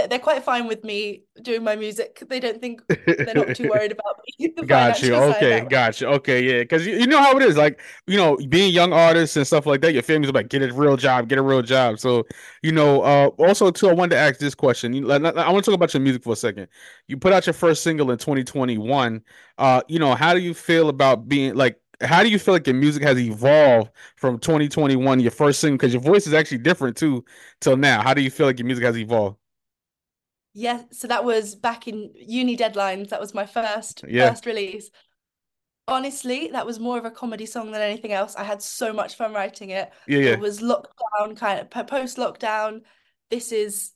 they're 0.07 0.19
quite 0.19 0.43
fine 0.43 0.67
with 0.67 0.83
me 0.83 1.23
doing 1.41 1.63
my 1.63 1.75
music. 1.75 2.23
They 2.27 2.39
don't 2.39 2.61
think 2.61 2.81
they're 2.87 3.33
not 3.33 3.55
too 3.55 3.67
worried 3.69 3.91
about 3.91 4.17
me, 4.39 4.49
Got 4.65 5.01
you. 5.01 5.15
Okay, 5.15 5.61
got 5.61 5.99
you. 5.99 6.07
Okay, 6.07 6.43
yeah. 6.43 6.59
Because 6.59 6.85
you, 6.85 6.95
you 6.95 7.07
know 7.07 7.19
how 7.19 7.35
it 7.35 7.43
is. 7.43 7.57
Like, 7.57 7.81
you 8.05 8.15
know, 8.15 8.37
being 8.49 8.71
young 8.71 8.93
artists 8.93 9.35
and 9.35 9.45
stuff 9.47 9.65
like 9.65 9.81
that, 9.81 9.93
your 9.93 10.03
family's 10.03 10.31
like, 10.31 10.49
get 10.49 10.61
a 10.61 10.71
real 10.73 10.95
job, 10.95 11.27
get 11.27 11.39
a 11.39 11.41
real 11.41 11.63
job. 11.63 11.99
So, 11.99 12.25
you 12.61 12.71
know, 12.71 13.01
uh, 13.01 13.27
also, 13.39 13.71
too, 13.71 13.89
I 13.89 13.93
wanted 13.93 14.11
to 14.11 14.17
ask 14.17 14.39
this 14.39 14.53
question. 14.53 14.93
You, 14.93 15.05
like, 15.05 15.23
I 15.23 15.51
want 15.51 15.65
to 15.65 15.71
talk 15.71 15.75
about 15.75 15.93
your 15.93 16.01
music 16.01 16.23
for 16.23 16.33
a 16.33 16.37
second. 16.37 16.67
You 17.07 17.17
put 17.17 17.33
out 17.33 17.47
your 17.47 17.53
first 17.53 17.81
single 17.81 18.11
in 18.11 18.17
2021. 18.19 19.21
Uh, 19.57 19.81
you 19.87 19.99
know, 19.99 20.13
how 20.13 20.33
do 20.33 20.39
you 20.39 20.53
feel 20.53 20.89
about 20.89 21.27
being 21.27 21.55
like, 21.55 21.79
how 22.01 22.23
do 22.23 22.29
you 22.29 22.39
feel 22.39 22.53
like 22.53 22.67
your 22.67 22.75
music 22.75 23.03
has 23.03 23.19
evolved 23.19 23.91
from 24.17 24.39
2021, 24.39 25.19
your 25.19 25.31
first 25.31 25.59
single? 25.59 25.77
Because 25.77 25.93
your 25.93 26.01
voice 26.01 26.27
is 26.27 26.33
actually 26.33 26.59
different 26.59 26.97
too 26.97 27.25
till 27.61 27.77
now. 27.77 28.01
How 28.01 28.13
do 28.13 28.21
you 28.21 28.31
feel 28.31 28.47
like 28.47 28.59
your 28.59 28.65
music 28.65 28.85
has 28.85 28.97
evolved? 28.97 29.37
Yeah, 30.53 30.83
so 30.91 31.07
that 31.07 31.23
was 31.23 31.55
back 31.55 31.87
in 31.87 32.11
uni 32.15 32.57
deadlines. 32.57 33.09
That 33.09 33.19
was 33.19 33.33
my 33.33 33.45
first 33.45 34.03
Yeah, 34.07 34.31
first 34.31 34.45
release. 34.45 34.89
Honestly, 35.87 36.49
that 36.53 36.65
was 36.65 36.79
more 36.79 36.97
of 36.99 37.05
a 37.05 37.11
comedy 37.11 37.45
song 37.45 37.71
than 37.71 37.81
anything 37.81 38.13
else. 38.13 38.35
I 38.35 38.43
had 38.43 38.61
so 38.61 38.93
much 38.93 39.15
fun 39.15 39.33
writing 39.33 39.71
it. 39.71 39.91
yeah, 40.07 40.19
yeah. 40.19 40.29
It 40.33 40.39
was 40.39 40.61
lockdown 40.61 41.35
kind 41.37 41.59
of 41.59 41.87
post 41.87 42.17
lockdown. 42.17 42.83
This 43.29 43.51
is 43.51 43.93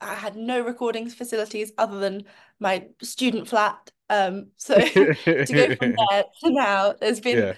I 0.00 0.14
had 0.14 0.36
no 0.36 0.60
recording 0.62 1.08
facilities 1.10 1.72
other 1.78 2.00
than 2.00 2.24
my 2.60 2.88
student 3.02 3.48
flat. 3.48 3.92
Um, 4.12 4.52
so 4.58 4.76
to 5.46 5.54
go 5.54 5.70
from 5.78 5.94
there 6.10 6.24
to 6.44 6.50
now, 6.50 6.94
there's 7.00 7.20
been 7.20 7.38
Yeah. 7.38 7.54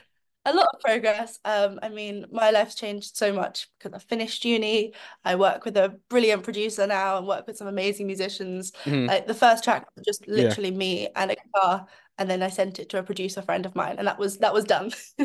a 0.47 0.55
lot 0.55 0.69
of 0.75 0.81
progress. 0.81 1.39
Um, 1.45 1.81
I 1.83 1.89
mean, 1.89 2.27
my 2.33 2.51
life's 2.51 2.75
changed 2.77 3.17
so 3.17 3.33
much 3.33 3.69
because 3.79 3.95
I 3.95 3.99
finished 3.99 4.45
uni. 4.45 4.95
I 5.25 5.37
work 5.37 5.65
with 5.65 5.77
a 5.77 5.99
brilliant 6.11 6.45
producer 6.45 6.87
now 6.87 7.19
and 7.19 7.27
work 7.27 7.47
with 7.47 7.57
some 7.57 7.67
amazing 7.69 8.07
musicians. 8.07 8.73
Mhm. 8.85 9.09
Like 9.09 9.27
the 9.27 9.35
first 9.35 9.65
track 9.65 9.87
was 9.97 10.05
just 10.05 10.29
Yeah. 10.35 10.35
literally 10.37 10.71
me 10.71 11.09
and 11.17 11.31
a 11.33 11.37
guitar, 11.37 11.87
and 12.19 12.31
then 12.31 12.43
I 12.43 12.49
sent 12.51 12.79
it 12.79 12.89
to 12.91 12.99
a 12.99 13.03
producer 13.03 13.43
friend 13.43 13.67
of 13.67 13.75
mine, 13.75 13.97
and 13.99 14.07
that 14.07 14.19
was 14.19 14.39
that 14.39 14.55
was 14.55 14.65
done. 14.65 14.93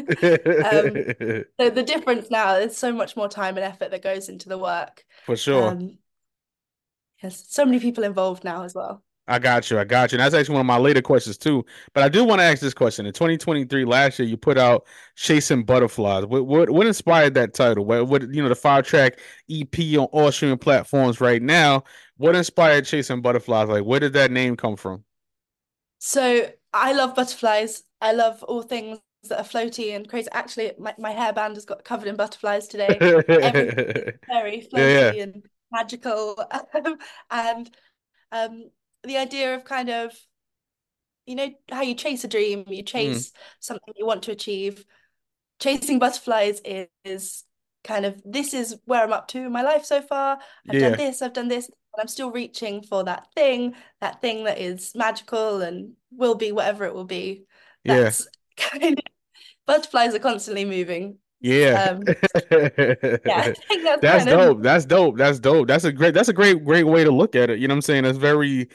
Um, 0.62 1.06
so 1.60 1.70
the 1.70 1.84
difference 1.84 2.30
now, 2.32 2.54
there's 2.54 2.78
so 2.78 2.92
much 2.92 3.16
more 3.16 3.30
time 3.30 3.58
and 3.58 3.66
effort 3.66 3.92
that 3.92 4.02
goes 4.04 4.30
into 4.30 4.50
the 4.50 4.58
work. 4.58 5.06
For 5.26 5.36
sure. 5.38 5.70
Um, 5.72 6.00
there's 7.22 7.46
so 7.50 7.66
many 7.66 7.80
people 7.80 8.04
involved 8.04 8.44
now 8.44 8.64
as 8.64 8.74
well. 8.76 9.04
I 9.30 9.38
got 9.38 9.70
you. 9.70 9.78
I 9.78 9.84
got 9.84 10.12
you. 10.12 10.18
And 10.18 10.26
that's 10.26 10.34
actually 10.34 10.54
one 10.54 10.62
of 10.62 10.66
my 10.66 10.78
later 10.78 11.02
questions 11.02 11.38
too. 11.38 11.64
But 11.94 12.04
I 12.04 12.10
do 12.10 12.24
want 12.24 12.42
to 12.42 12.46
ask 12.46 12.62
this 12.62 12.74
question. 12.74 13.06
In 13.06 13.14
2023, 13.14 13.86
last 13.86 14.18
year, 14.18 14.28
you 14.28 14.36
put 14.38 14.58
out 14.58 14.88
Chasing 15.16 15.64
Butterflies. 15.64 16.26
What 16.26 16.48
what, 16.48 16.70
what 16.72 16.88
inspired 16.88 17.36
that 17.36 17.54
title? 17.54 17.86
What, 17.86 18.08
what 18.08 18.22
you 18.34 18.42
know, 18.42 18.50
the 18.50 18.56
five 18.56 18.86
track 18.86 19.20
EP 19.50 19.80
on 19.98 20.06
all 20.12 20.32
streaming 20.32 20.58
platforms 20.58 21.22
right 21.22 21.42
now. 21.42 21.84
What 22.18 22.36
inspired 22.36 22.86
Chasing 22.86 23.22
Butterflies? 23.22 23.70
Like, 23.70 23.86
where 23.86 24.00
did 24.00 24.14
that 24.14 24.32
name 24.32 24.58
come 24.58 24.76
from? 24.76 25.04
So 26.00 26.50
I 26.74 26.94
love 26.94 27.16
butterflies. 27.16 27.84
I 28.02 28.14
love 28.14 28.42
all 28.44 28.64
things 28.64 29.00
that 29.28 29.40
are 29.40 29.44
floaty 29.44 29.96
and 29.96 30.08
crazy. 30.10 30.30
Actually, 30.32 30.72
my, 30.80 30.96
my 30.98 31.14
hairband 31.14 31.56
has 31.56 31.66
got 31.66 31.84
covered 31.84 32.08
in 32.08 32.16
butterflies 32.16 32.68
today. 32.68 32.98
Very 33.00 34.68
Yeah, 34.72 34.88
yeah. 34.88 35.12
floaty 35.12 35.24
and 35.24 35.44
magical. 35.72 36.42
and 37.32 37.70
um, 38.32 38.70
the 39.04 39.18
idea 39.18 39.56
of 39.56 39.64
kind 39.66 39.90
of, 39.90 40.14
you 41.26 41.36
know, 41.36 41.50
how 41.70 41.82
you 41.82 41.96
chase 41.96 42.24
a 42.24 42.28
dream, 42.28 42.64
you 42.68 42.78
Mm, 42.78 42.86
chase 42.86 43.32
something 43.60 43.94
you 43.98 44.06
want 44.06 44.24
to 44.24 44.32
achieve. 44.32 44.86
Chasing 45.60 46.00
butterflies 46.00 46.62
is, 46.66 46.88
is 47.06 47.44
kind 47.84 48.06
of 48.06 48.22
this 48.26 48.54
is 48.54 48.78
where 48.86 49.04
I'm 49.04 49.14
up 49.14 49.28
to 49.30 49.40
in 49.40 49.52
my 49.52 49.62
life 49.62 49.86
so 49.86 50.02
far. 50.02 50.40
I've 50.70 50.78
done 50.78 50.96
this, 50.98 51.22
I've 51.22 51.34
done 51.34 51.48
this, 51.50 51.68
and 51.68 51.76
I'm 52.00 52.08
still 52.08 52.32
reaching 52.32 52.82
for 52.84 53.04
that 53.06 53.28
thing, 53.36 53.76
that 54.02 54.22
thing 54.22 54.46
that 54.46 54.60
is 54.60 54.94
magical 54.96 55.62
and 55.62 55.94
will 56.12 56.36
be 56.36 56.52
whatever 56.52 56.86
it 56.86 56.94
will 56.94 57.06
be. 57.06 57.46
yeah, 57.84 58.12
kind 58.58 59.00
of 59.00 59.06
butterflies 59.68 60.16
are 60.16 60.20
constantly 60.20 60.66
moving. 60.66 61.20
Yeah. 61.42 61.80
Um, 61.92 62.04
yeah, 63.26 63.54
that's 63.86 64.02
That's 64.02 64.26
kind 64.26 64.30
of 64.30 64.40
dope. 64.40 64.62
That's 64.62 64.86
dope. 64.86 65.18
That's 65.18 65.40
dope. 65.40 65.68
That's 65.68 65.84
a 65.86 65.92
great 65.92 66.14
that's 66.14 66.30
a 66.30 66.34
great 66.34 66.64
great 66.64 66.84
way 66.86 67.04
to 67.04 67.12
look 67.12 67.36
at 67.36 67.50
it. 67.50 67.60
You 67.60 67.68
know 67.68 67.74
what 67.74 67.78
I'm 67.78 67.82
saying? 67.84 68.04
That's 68.04 68.18
very, 68.18 68.70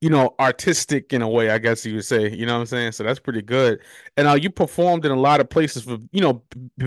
you 0.00 0.10
know, 0.10 0.34
artistic 0.40 1.12
in 1.12 1.22
a 1.22 1.28
way, 1.28 1.50
I 1.50 1.58
guess 1.58 1.86
you 1.86 1.96
would 1.96 2.04
say. 2.06 2.30
You 2.30 2.46
know 2.46 2.54
what 2.54 2.60
I'm 2.60 2.66
saying? 2.66 2.92
So 2.92 3.04
that's 3.04 3.20
pretty 3.20 3.42
good. 3.42 3.80
And 4.16 4.28
uh 4.28 4.34
you 4.34 4.50
performed 4.50 5.04
in 5.06 5.12
a 5.12 5.20
lot 5.20 5.40
of 5.40 5.50
places 5.50 5.84
for, 5.84 5.98
you 6.12 6.20
know, 6.22 6.42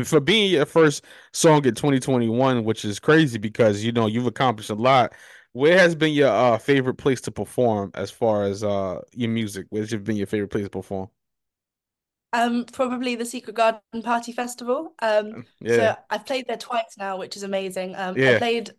for 0.05 0.19
being 0.22 0.51
your 0.51 0.65
first 0.65 1.05
song 1.34 1.65
in 1.65 1.75
2021, 1.75 2.63
which 2.65 2.86
is 2.86 3.00
crazy 3.00 3.38
because, 3.39 3.84
you 3.84 3.91
know, 3.93 4.07
you've 4.07 4.27
accomplished 4.27 4.72
a 4.72 4.75
lot. 4.75 5.13
Where 5.53 5.77
has 5.79 5.96
been 5.96 6.13
your 6.13 6.29
uh 6.29 6.57
favorite 6.60 6.96
place 6.96 7.22
to 7.22 7.31
perform 7.31 7.91
as 7.96 8.12
far 8.12 8.43
as 8.46 8.63
uh 8.63 9.01
your 9.13 9.29
music? 9.31 9.67
Where's 9.72 9.93
been 9.96 10.17
your 10.17 10.27
favorite 10.27 10.50
place 10.51 10.65
to 10.65 10.72
perform? 10.72 11.10
Um 12.34 12.65
probably 12.65 13.15
the 13.15 13.25
Secret 13.25 13.55
Garden 13.55 13.81
Party 14.03 14.31
Festival. 14.31 14.93
Um, 15.00 15.43
Yeah. 15.60 15.96
so 15.96 15.96
I've 16.10 16.25
played 16.25 16.48
there 16.48 16.57
twice 16.57 16.96
now, 16.98 17.17
which 17.17 17.36
is 17.38 17.43
amazing. 17.43 17.96
Um, 17.96 18.15
I 18.25 18.34
played 18.34 18.72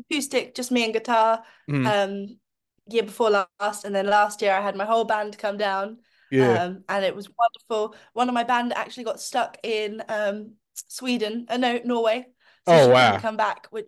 acoustic, 0.00 0.54
just 0.54 0.70
me 0.70 0.84
and 0.84 0.92
guitar, 0.92 1.42
Mm, 1.68 1.86
um, 1.86 2.38
year 2.88 3.02
before 3.04 3.30
last, 3.30 3.84
and 3.84 3.94
then 3.94 4.06
last 4.06 4.42
year 4.42 4.52
I 4.52 4.60
had 4.60 4.76
my 4.76 4.84
whole 4.84 5.04
band 5.04 5.38
come 5.38 5.56
down, 5.56 5.98
yeah. 6.30 6.64
um, 6.64 6.84
and 6.88 7.04
it 7.04 7.14
was 7.14 7.28
wonderful. 7.38 7.96
One 8.12 8.28
of 8.28 8.34
my 8.34 8.44
band 8.44 8.72
actually 8.72 9.04
got 9.04 9.20
stuck 9.20 9.58
in 9.62 10.02
um 10.08 10.54
Sweden, 10.74 11.46
uh, 11.48 11.56
no, 11.58 11.80
Norway, 11.84 12.26
so 12.64 12.74
Oh 12.74 12.88
wow. 12.88 13.18
come 13.20 13.36
back, 13.36 13.66
which 13.70 13.86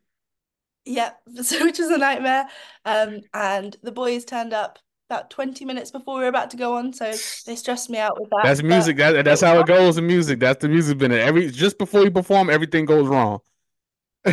yeah, 0.85 1.13
so 1.43 1.65
which 1.65 1.79
was 1.79 1.91
a 1.91 1.99
nightmare. 1.99 2.49
Um, 2.85 3.21
and 3.33 3.77
the 3.83 3.93
boys 3.93 4.25
turned 4.25 4.53
up 4.53 4.79
about 5.09 5.31
20 5.31 5.65
minutes 5.65 5.91
before 5.91 6.17
we 6.17 6.23
were 6.23 6.29
about 6.29 6.51
to 6.51 6.57
go 6.57 6.77
on, 6.77 6.93
so 6.93 7.19
they 7.47 7.57
stressed 7.57 7.91
me 7.91 7.99
out 7.99 8.21
with 8.21 8.31
that, 8.31 8.43
That's 8.43 8.63
music. 8.63 8.97
That 8.99 9.25
that's 9.25 9.41
how 9.41 9.59
it 9.59 9.67
goes 9.67 9.97
in 9.97 10.07
music. 10.07 10.39
That's 10.41 10.61
the 10.61 10.69
music 10.69 10.99
been 10.99 11.13
every 11.13 11.51
just 11.51 11.79
before 11.79 12.03
you 12.05 12.11
perform, 12.11 12.51
everything 12.51 12.85
goes 12.85 13.09
wrong. 13.09 13.41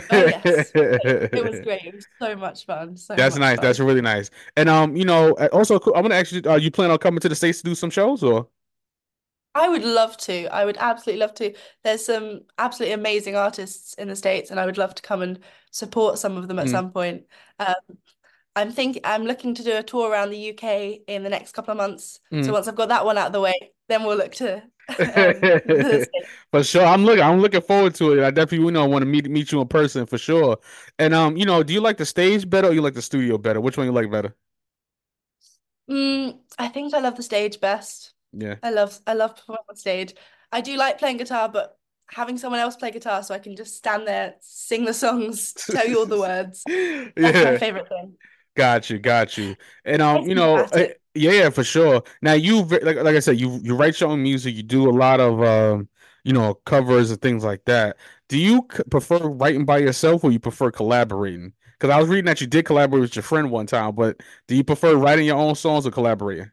Oh 0.10 0.24
yes. 0.24 0.74
It 1.34 1.44
was 1.44 1.60
great. 1.62 1.84
It 1.86 1.96
was 1.96 2.08
so 2.22 2.36
much 2.36 2.66
fun. 2.66 2.98
So 2.98 3.24
That's 3.24 3.36
much 3.36 3.38
nice. 3.38 3.60
That's 3.60 3.80
really 3.80 4.02
nice. 4.02 4.30
And 4.56 4.70
um, 4.70 4.96
you 4.96 5.04
know, 5.06 5.34
uh, 5.34 5.50
also 5.52 5.80
I'm 5.96 6.02
gonna 6.04 6.16
actually 6.16 6.46
uh, 6.48 6.56
you 6.56 6.72
plan 6.72 6.92
on 6.92 6.98
coming 6.98 7.20
to 7.20 7.30
the 7.30 7.36
States 7.36 7.60
to 7.60 7.66
do 7.66 7.76
some 7.76 7.90
shows 7.90 8.24
or? 8.24 8.48
I 9.54 9.68
would 9.68 9.84
love 9.84 10.16
to. 10.20 10.48
I 10.48 10.64
would 10.66 10.78
absolutely 10.78 11.20
love 11.20 11.34
to. 11.36 11.54
There's 11.84 12.06
some 12.06 12.42
absolutely 12.58 12.94
amazing 12.94 13.36
artists 13.36 13.94
in 13.96 14.08
the 14.08 14.16
States, 14.16 14.50
and 14.50 14.60
I 14.60 14.66
would 14.66 14.78
love 14.78 14.96
to 14.96 15.02
come 15.02 15.22
and 15.22 15.40
support 15.72 16.20
some 16.20 16.38
of 16.38 16.48
them 16.48 16.58
at 16.60 16.70
Mm, 16.70 16.70
some 16.70 16.92
point. 16.92 17.26
Um, 17.60 17.76
I'm 18.56 18.72
thinking 18.72 19.02
I'm 19.06 19.24
looking 19.24 19.56
to 19.56 19.64
do 19.64 19.78
a 19.78 19.84
tour 19.84 20.12
around 20.12 20.32
the 20.32 20.50
UK 20.52 21.02
in 21.08 21.24
the 21.24 21.30
next 21.30 21.54
couple 21.54 21.72
of 21.72 21.78
months. 21.78 22.20
So 22.32 22.38
mm. 22.38 22.52
once 22.52 22.68
I've 22.68 22.76
got 22.76 22.90
that 22.90 23.06
one 23.06 23.18
out 23.18 23.28
of 23.28 23.34
the 23.34 23.40
way, 23.40 23.72
then 23.88 24.04
we'll 24.04 24.18
look 24.18 24.34
to 24.36 24.62
um. 25.00 26.06
For 26.52 26.64
sure. 26.64 26.86
I'm 26.86 27.06
looking 27.06 27.24
I'm 27.24 27.40
looking 27.40 27.62
forward 27.62 27.96
to 27.96 28.14
it. 28.14 28.24
I 28.24 28.32
definitely, 28.32 28.66
you 28.66 28.72
know, 28.72 28.86
want 28.86 29.04
to 29.04 29.06
meet 29.06 29.30
meet 29.30 29.52
you 29.52 29.62
in 29.62 29.68
person 29.68 30.06
for 30.06 30.18
sure. 30.18 30.58
And 31.00 31.14
um, 31.14 31.38
you 31.38 31.46
know, 31.46 31.64
do 31.64 31.74
you 31.74 31.82
like 31.82 31.98
the 31.98 32.06
stage 32.06 32.50
better 32.50 32.68
or 32.68 32.74
you 32.74 32.82
like 32.82 32.94
the 32.94 33.02
studio 33.02 33.38
better? 33.38 33.62
Which 33.62 33.78
one 33.78 33.86
you 33.86 33.94
like 33.94 34.12
better? 34.12 34.36
Mm, 35.90 36.40
I 36.58 36.68
think 36.68 36.94
I 36.94 37.00
love 37.00 37.16
the 37.16 37.24
stage 37.24 37.60
best. 37.60 38.14
Yeah. 38.34 38.56
I 38.64 38.72
love 38.72 39.00
I 39.08 39.14
love 39.14 39.36
performing 39.36 39.64
on 39.70 39.76
stage. 39.76 40.14
I 40.52 40.62
do 40.62 40.76
like 40.76 41.00
playing 41.00 41.18
guitar, 41.18 41.48
but 41.48 41.78
having 42.08 42.38
someone 42.38 42.60
else 42.60 42.76
play 42.76 42.92
guitar 42.92 43.24
so 43.24 43.34
I 43.34 43.40
can 43.40 43.56
just 43.56 43.78
stand 43.78 44.06
there, 44.06 44.36
sing 44.42 44.84
the 44.84 44.94
songs, 44.94 45.54
tell 45.54 45.88
you 45.88 46.00
all 46.00 46.06
the 46.06 46.20
words. 46.20 46.64
That's 46.68 47.46
my 47.46 47.58
favorite 47.58 47.88
thing. 47.88 48.16
Got 48.56 48.90
you, 48.90 49.00
got 49.00 49.38
you. 49.38 49.56
And 49.86 50.02
um, 50.02 50.28
you 50.28 50.36
know, 50.36 50.68
uh, 50.74 50.88
yeah, 51.14 51.32
yeah, 51.32 51.50
for 51.50 51.64
sure. 51.64 52.04
Now 52.22 52.34
you 52.34 52.64
like 52.64 52.98
like 52.98 53.16
I 53.16 53.20
said, 53.20 53.40
you 53.40 53.60
you 53.64 53.76
write 53.76 54.00
your 54.00 54.10
own 54.10 54.22
music, 54.24 54.56
you 54.56 54.64
do 54.64 54.90
a 54.90 54.92
lot 54.92 55.20
of 55.22 55.42
um, 55.42 55.88
you 56.24 56.34
know, 56.34 56.56
covers 56.66 57.12
and 57.12 57.22
things 57.22 57.44
like 57.44 57.64
that. 57.66 57.98
Do 58.28 58.38
you 58.38 58.68
c- 58.72 58.84
prefer 58.90 59.20
writing 59.20 59.66
by 59.66 59.78
yourself 59.80 60.24
or 60.24 60.32
you 60.32 60.40
prefer 60.40 60.70
collaborating? 60.72 61.54
Because 61.80 61.94
I 61.96 62.00
was 62.00 62.10
reading 62.10 62.26
that 62.26 62.42
you 62.42 62.48
did 62.48 62.66
collaborate 62.66 63.02
with 63.02 63.16
your 63.16 63.24
friend 63.24 63.50
one 63.52 63.68
time, 63.68 63.96
but 63.96 64.20
do 64.48 64.56
you 64.56 64.64
prefer 64.64 64.96
writing 64.96 65.26
your 65.26 65.38
own 65.38 65.56
songs 65.56 65.88
or 65.88 65.92
collaborating? 65.92 66.52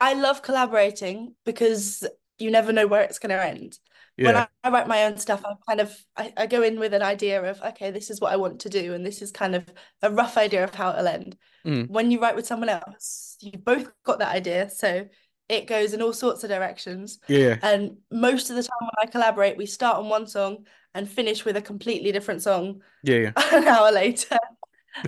I 0.00 0.12
love 0.14 0.42
collaborating 0.42 1.34
because 1.44 2.04
you 2.38 2.50
never 2.50 2.72
know 2.72 2.86
where 2.86 3.02
it's 3.02 3.18
going 3.18 3.30
to 3.30 3.44
end. 3.44 3.78
When 4.18 4.34
I, 4.36 4.48
I 4.64 4.70
write 4.70 4.88
my 4.88 5.04
own 5.04 5.18
stuff, 5.18 5.44
I 5.44 5.52
kind 5.68 5.80
of 5.80 5.94
I, 6.16 6.32
I 6.36 6.46
go 6.46 6.62
in 6.62 6.78
with 6.78 6.94
an 6.94 7.02
idea 7.02 7.42
of 7.42 7.60
okay, 7.60 7.90
this 7.90 8.10
is 8.10 8.20
what 8.20 8.32
I 8.32 8.36
want 8.36 8.60
to 8.60 8.70
do, 8.70 8.94
and 8.94 9.04
this 9.04 9.20
is 9.20 9.30
kind 9.30 9.54
of 9.54 9.66
a 10.02 10.10
rough 10.10 10.38
idea 10.38 10.64
of 10.64 10.74
how 10.74 10.90
it'll 10.92 11.06
end. 11.06 11.36
Mm, 11.66 11.88
When 11.90 12.10
you 12.10 12.20
write 12.20 12.34
with 12.34 12.46
someone 12.46 12.70
else, 12.70 13.36
you 13.40 13.52
both 13.58 13.90
got 14.04 14.20
that 14.20 14.34
idea, 14.34 14.70
so 14.70 15.06
it 15.48 15.66
goes 15.66 15.92
in 15.92 16.02
all 16.02 16.12
sorts 16.14 16.42
of 16.44 16.50
directions. 16.50 17.18
yeah. 17.28 17.58
And 17.62 17.98
most 18.10 18.50
of 18.50 18.56
the 18.56 18.62
time 18.62 18.78
when 18.80 19.06
I 19.06 19.10
collaborate, 19.10 19.56
we 19.56 19.66
start 19.66 19.98
on 19.98 20.08
one 20.08 20.26
song 20.26 20.66
and 20.94 21.08
finish 21.08 21.44
with 21.44 21.56
a 21.56 21.62
completely 21.62 22.10
different 22.10 22.42
song 22.42 22.80
Yeah. 23.02 23.32
an 23.52 23.64
hour 23.68 23.92
later. 23.92 24.38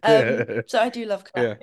Um, 0.02 0.44
Yeah. 0.48 0.60
so 0.66 0.78
I 0.80 0.90
do 0.90 1.06
love 1.06 1.24
Yeah. 1.34 1.54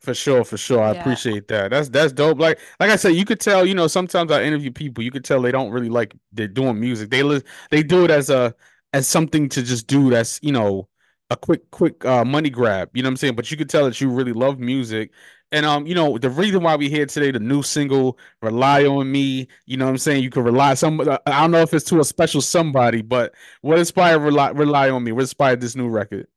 For 0.00 0.14
sure, 0.14 0.44
for 0.44 0.56
sure. 0.56 0.80
I 0.80 0.90
Yeah. 0.90 0.92
appreciate 0.92 1.48
that. 1.48 1.70
That's 1.72 1.88
that's 1.88 2.12
dope. 2.12 2.38
Like 2.38 2.60
like 2.78 2.90
I 2.90 2.96
said, 2.96 3.10
you 3.16 3.24
could 3.24 3.40
tell, 3.40 3.66
you 3.66 3.74
know, 3.74 3.88
sometimes 3.88 4.30
I 4.30 4.44
interview 4.44 4.70
people, 4.70 5.02
you 5.02 5.10
could 5.10 5.24
tell 5.24 5.42
they 5.42 5.50
don't 5.50 5.72
really 5.72 5.88
like 5.88 6.14
they're 6.32 6.46
doing 6.46 6.78
music. 6.78 7.10
They 7.10 7.22
li 7.24 7.42
they 7.70 7.82
do 7.82 8.04
it 8.04 8.10
as 8.10 8.30
a 8.30 8.54
as 8.92 9.08
something 9.08 9.48
to 9.50 9.62
just 9.62 9.86
do 9.88 10.08
that's, 10.10 10.38
you 10.42 10.52
know, 10.52 10.88
a 11.30 11.36
quick 11.36 11.68
quick 11.72 12.04
uh 12.04 12.24
money 12.24 12.48
grab. 12.48 12.90
You 12.94 13.02
know 13.02 13.08
what 13.08 13.12
I'm 13.12 13.16
saying? 13.16 13.34
But 13.34 13.50
you 13.50 13.56
could 13.56 13.68
tell 13.68 13.84
that 13.86 14.00
you 14.00 14.08
really 14.08 14.32
love 14.32 14.60
music. 14.60 15.10
And 15.50 15.66
um, 15.66 15.84
you 15.86 15.94
know, 15.96 16.16
the 16.16 16.30
reason 16.30 16.62
why 16.62 16.76
we 16.76 16.88
here 16.88 17.06
today, 17.06 17.30
the 17.32 17.40
new 17.40 17.62
single, 17.62 18.18
Rely 18.40 18.84
on 18.86 19.10
Me, 19.10 19.48
you 19.66 19.76
know 19.78 19.86
what 19.86 19.90
I'm 19.92 19.98
saying? 19.98 20.22
You 20.22 20.30
can 20.30 20.44
rely 20.44 20.74
some 20.74 21.00
I 21.00 21.18
don't 21.26 21.50
know 21.50 21.60
if 21.62 21.74
it's 21.74 21.86
to 21.86 21.98
a 22.00 22.04
special 22.04 22.40
somebody, 22.40 23.02
but 23.02 23.34
what 23.62 23.78
inspired 23.80 24.20
Rely 24.20 24.50
Rely 24.50 24.90
on 24.90 25.02
Me? 25.04 25.10
What 25.12 25.22
inspired 25.22 25.60
this 25.60 25.74
new 25.74 25.88
record? 25.88 26.28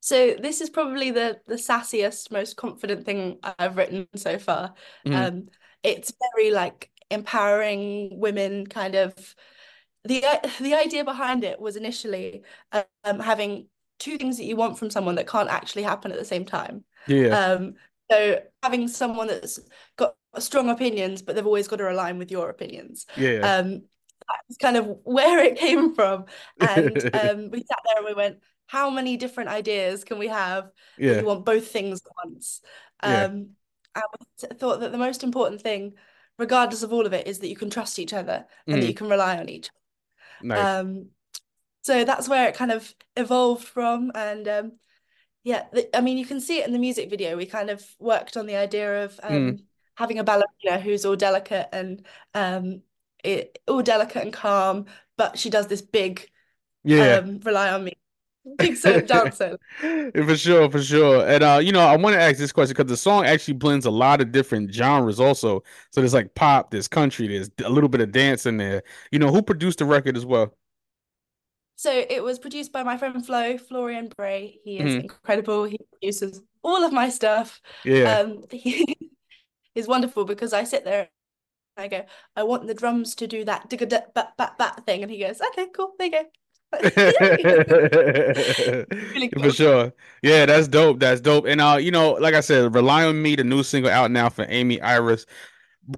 So 0.00 0.34
this 0.34 0.60
is 0.60 0.70
probably 0.70 1.10
the 1.10 1.40
the 1.46 1.54
sassiest, 1.56 2.30
most 2.30 2.56
confident 2.56 3.04
thing 3.06 3.38
I've 3.42 3.76
written 3.76 4.08
so 4.16 4.38
far. 4.38 4.74
Mm, 5.06 5.32
Um, 5.32 5.48
it's 5.82 6.12
very 6.34 6.50
like 6.50 6.90
empowering 7.10 8.18
women, 8.20 8.66
kind 8.66 8.94
of 8.94 9.14
the 10.04 10.22
the 10.60 10.74
idea 10.74 11.04
behind 11.04 11.44
it 11.44 11.60
was 11.60 11.76
initially 11.76 12.42
um 12.72 13.20
having 13.20 13.68
two 13.98 14.18
things 14.18 14.36
that 14.38 14.44
you 14.44 14.56
want 14.56 14.78
from 14.78 14.90
someone 14.90 15.14
that 15.14 15.28
can't 15.28 15.48
actually 15.48 15.82
happen 15.82 16.12
at 16.12 16.18
the 16.18 16.24
same 16.24 16.44
time. 16.44 16.84
yeah, 17.06 17.36
Um, 17.36 17.74
so 18.10 18.42
having 18.62 18.88
someone 18.88 19.28
that's 19.28 19.60
got 19.96 20.16
strong 20.38 20.68
opinions, 20.68 21.22
but 21.22 21.34
they've 21.34 21.46
always 21.46 21.68
got 21.68 21.76
to 21.76 21.90
align 21.90 22.18
with 22.18 22.30
your 22.30 22.50
opinions. 22.50 23.06
yeah. 23.16 23.40
Um, 23.42 23.82
that's 24.28 24.58
kind 24.58 24.76
of 24.76 24.86
where 25.04 25.38
it 25.44 25.58
came 25.58 25.94
from. 25.94 26.26
And 26.60 27.02
um, 27.12 27.50
we 27.50 27.60
sat 27.60 27.78
there 27.86 27.98
and 27.98 28.06
we 28.06 28.14
went, 28.14 28.38
how 28.66 28.90
many 28.90 29.16
different 29.16 29.50
ideas 29.50 30.04
can 30.04 30.18
we 30.18 30.28
have 30.28 30.70
Yeah, 30.96 31.22
you 31.22 31.26
want 31.26 31.44
both 31.44 31.68
things 31.68 32.00
at 32.04 32.12
once? 32.26 32.60
yeah. 33.02 33.26
Um, 33.26 33.50
and 33.94 34.04
we 34.42 34.48
thought 34.56 34.80
that 34.80 34.92
the 34.92 34.98
most 34.98 35.22
important 35.22 35.62
thing, 35.62 35.94
regardless 36.38 36.82
of 36.82 36.92
all 36.92 37.06
of 37.06 37.12
it, 37.12 37.26
is 37.26 37.38
that 37.40 37.48
you 37.48 37.56
can 37.56 37.70
trust 37.70 37.98
each 37.98 38.12
other 38.12 38.46
and 38.70 38.82
that 38.82 38.86
you 38.88 38.94
Mm, 38.94 38.94
can 38.94 39.08
rely 39.08 39.38
on 39.38 39.48
each 39.48 39.70
nice. 40.40 40.78
other. 40.78 40.88
Um, 40.88 41.06
so 41.82 42.04
that's 42.04 42.28
where 42.28 42.48
it 42.48 42.54
kind 42.54 42.72
of 42.72 42.94
evolved 43.16 43.64
from. 43.66 44.12
And 44.14 44.48
um, 44.48 44.72
yeah, 45.44 45.66
the, 45.72 45.96
I 45.96 46.00
mean, 46.00 46.18
you 46.18 46.26
can 46.26 46.40
see 46.40 46.58
it 46.60 46.66
in 46.66 46.72
the 46.72 46.78
music 46.78 47.10
video. 47.10 47.36
We 47.36 47.46
kind 47.46 47.70
of 47.70 47.84
worked 47.98 48.36
on 48.36 48.46
the 48.46 48.56
idea 48.56 49.04
of 49.04 49.18
Mm, 49.28 49.56
um, 49.56 49.64
having 49.96 50.18
a 50.18 50.24
ballerina 50.24 50.80
who's 50.82 51.04
all 51.04 51.16
delicate 51.16 51.68
and 51.72 52.06
um, 52.34 52.82
it, 53.24 53.58
all 53.68 53.82
delicate 53.82 54.22
and 54.24 54.32
calm, 54.32 54.86
but 55.16 55.38
she 55.38 55.50
does 55.50 55.68
this 55.68 55.82
big 55.82 56.28
yeah. 56.84 57.20
um, 57.24 57.40
rely 57.40 57.72
on 57.72 57.84
me, 57.84 57.94
big 58.58 58.76
solo. 58.76 59.00
For 60.14 60.36
sure, 60.36 60.70
for 60.70 60.80
sure. 60.82 61.26
And 61.26 61.42
uh, 61.42 61.60
you 61.62 61.72
know, 61.72 61.80
I 61.80 61.96
want 61.96 62.14
to 62.14 62.20
ask 62.22 62.38
this 62.38 62.52
question 62.52 62.74
because 62.76 62.88
the 62.90 62.96
song 62.96 63.24
actually 63.26 63.54
blends 63.54 63.86
a 63.86 63.90
lot 63.90 64.20
of 64.20 64.30
different 64.32 64.72
genres 64.72 65.18
also. 65.18 65.62
So 65.90 66.00
there's 66.00 66.14
like 66.14 66.34
pop, 66.34 66.70
there's 66.70 66.86
country, 66.88 67.26
there's 67.26 67.50
a 67.64 67.68
little 67.68 67.88
bit 67.88 68.00
of 68.00 68.12
dance 68.12 68.46
in 68.46 68.56
there. 68.56 68.82
You 69.10 69.18
know, 69.18 69.32
who 69.32 69.42
produced 69.42 69.78
the 69.80 69.84
record 69.84 70.16
as 70.16 70.24
well? 70.24 70.54
So 71.76 71.90
it 71.92 72.22
was 72.22 72.38
produced 72.38 72.72
by 72.72 72.82
my 72.82 72.96
friend 72.96 73.24
Flo, 73.24 73.58
Florian 73.58 74.08
Bray. 74.16 74.60
He 74.64 74.80
is 74.80 74.94
hmm 74.94 75.00
incredible. 75.00 75.64
He 75.64 75.78
produces 75.92 76.40
all 76.62 76.84
of 76.84 76.92
my 76.92 77.08
stuff. 77.08 77.60
Yeah. 77.84 78.18
Um, 78.24 78.44
he 78.50 79.10
is 79.74 79.88
wonderful 79.88 80.24
because 80.24 80.52
I 80.52 80.64
sit 80.64 80.84
there 80.84 81.10
and 81.76 81.84
I 81.84 81.88
go, 81.88 82.06
I 82.36 82.44
want 82.44 82.66
the 82.68 82.74
drums 82.74 83.14
to 83.16 83.26
do 83.28 83.44
that 83.46 83.70
digga 83.70 83.88
bat 84.14 84.34
bat 84.36 84.58
bat 84.58 84.86
thing, 84.86 85.02
and 85.02 85.10
he 85.12 85.18
goes, 85.20 85.40
okay, 85.40 85.68
cool, 85.74 85.94
there 85.98 86.08
you 86.08 86.12
go. 86.12 86.24
Really 89.12 89.28
cool. 89.28 89.42
For 89.44 89.50
sure. 89.50 89.92
Yeah, 90.22 90.46
that's 90.46 90.68
dope. 90.68 91.00
That's 91.00 91.20
dope. 91.20 91.46
And 91.46 91.60
uh, 91.60 91.78
you 91.80 91.90
know, 91.90 92.12
like 92.12 92.34
I 92.34 92.40
said, 92.40 92.74
rely 92.74 93.04
on 93.04 93.20
me, 93.22 93.36
the 93.36 93.44
new 93.44 93.62
single 93.62 93.90
out 93.90 94.10
now 94.10 94.28
for 94.28 94.46
Aimee 94.48 94.80
Iris. 94.80 95.26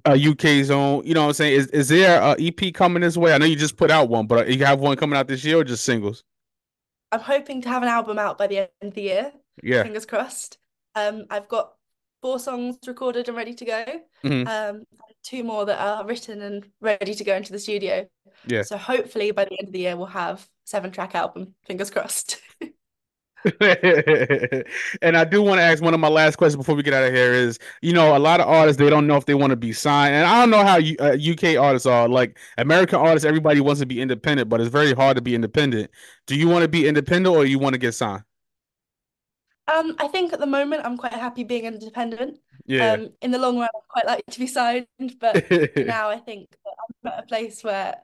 Uh, 0.05 0.19
UK 0.21 0.65
zone, 0.65 1.03
you 1.07 1.15
know 1.15 1.23
what 1.23 1.29
I'm 1.29 1.35
saying? 1.35 1.55
Is 1.55 1.69
is 1.69 1.89
there 1.89 2.21
a 2.21 2.35
EP 2.41 2.75
coming 2.75 3.03
this 3.03 3.17
way? 3.17 3.33
I 3.33 3.39
know 3.39 3.47
you 3.47 3.55
just 3.55 3.77
put 3.77 3.89
out 3.93 4.09
one, 4.09 4.27
but 4.27 4.49
you 4.49 4.65
have 4.65 4.81
one 4.81 4.97
coming 4.97 5.17
out 5.17 5.29
this 5.29 5.45
year 5.45 5.59
or 5.61 5.65
just 5.65 5.85
singles? 5.85 6.25
I'm 7.13 7.21
hoping 7.21 7.63
to 7.63 7.69
have 7.69 7.83
an 7.85 7.89
album 7.89 8.19
out 8.19 8.37
by 8.37 8.49
the 8.49 8.59
end 8.59 8.69
of 8.83 8.95
the 8.95 9.03
year. 9.03 9.33
Yeah. 9.63 9.85
Fingers 9.85 10.05
crossed. 10.05 10.59
Um, 10.97 11.27
I've 11.31 11.47
got 11.47 11.75
four 12.23 12.39
songs 12.39 12.77
recorded 12.87 13.29
and 13.29 13.37
ready 13.37 13.55
to 13.55 13.65
go. 13.65 13.85
Mm-hmm. 14.25 14.47
Um, 14.49 14.85
two 15.23 15.45
more 15.45 15.65
that 15.67 15.81
are 15.81 16.07
written 16.07 16.43
and 16.43 16.67
ready 16.81 17.15
to 17.15 17.25
go 17.25 17.35
into 17.35 17.53
the 17.53 17.59
studio. 17.59 18.07
Yeah. 18.47 18.63
So 18.63 18.77
hopefully 18.77 19.31
by 19.31 19.45
the 19.45 19.59
end 19.59 19.69
of 19.69 19.73
the 19.73 19.81
year 19.81 19.97
we'll 19.97 20.07
have 20.07 20.47
seven 20.65 20.91
track 20.91 21.15
album. 21.15 21.55
Fingers 21.67 21.91
crossed. 21.91 22.41
and 23.61 25.17
I 25.17 25.25
do 25.25 25.41
want 25.41 25.59
to 25.59 25.63
ask 25.63 25.83
one 25.83 25.95
of 25.95 26.01
my 26.01 26.09
last 26.09 26.37
questions 26.37 26.57
before 26.57 26.75
we 26.75 26.83
get 26.83 26.95
out 26.95 27.05
of 27.05 27.13
here 27.13 27.33
is, 27.33 27.59
you 27.81 27.93
know, 27.93 28.17
a 28.17 28.19
lot 28.19 28.41
of 28.41 28.49
artists 28.49 28.81
they 28.81 28.91
don't 28.91 29.07
know 29.07 29.17
if 29.17 29.27
they 29.27 29.35
want 29.35 29.51
to 29.51 29.57
be 29.57 29.73
signed, 29.73 30.15
and 30.15 30.27
I 30.27 30.41
don't 30.41 30.51
know 30.51 30.65
how 30.65 30.79
you, 30.79 30.97
uh, 30.99 31.17
UK 31.17 31.57
artists 31.57 31.87
are. 31.87 32.09
Like 32.09 32.39
American 32.59 32.99
artists, 32.99 33.25
everybody 33.25 33.61
wants 33.61 33.81
to 33.81 33.87
be 33.87 34.01
independent, 34.01 34.49
but 34.49 34.61
it's 34.61 34.71
very 34.71 34.95
hard 34.95 35.17
to 35.17 35.23
be 35.23 35.35
independent. 35.35 35.91
Do 36.27 36.35
you 36.35 36.49
want 36.49 36.63
to 36.63 36.69
be 36.69 36.89
independent 36.89 37.37
or 37.37 37.45
you 37.45 37.59
want 37.61 37.75
to 37.75 37.79
get 37.79 37.93
signed? 37.93 38.25
Um, 39.69 39.97
I 39.99 40.09
think 40.09 40.33
at 40.33 40.39
the 40.39 40.47
moment 40.47 40.83
I'm 40.85 40.97
quite 40.97 41.13
happy 41.13 41.45
being 41.45 41.65
independent. 41.65 42.39
Yeah. 42.67 42.93
Um, 42.93 43.11
in 43.21 43.31
the 43.31 43.39
long 43.39 43.59
run, 43.59 43.69
I'd 43.75 43.89
quite 43.89 44.07
like 44.07 44.25
to 44.31 44.39
be 44.39 44.47
signed, 44.47 44.87
but 45.21 45.51
now 45.77 46.09
I 46.09 46.19
think 46.19 46.49
I'm 46.67 47.13
at 47.13 47.25
a 47.25 47.27
place 47.27 47.63
where 47.65 47.97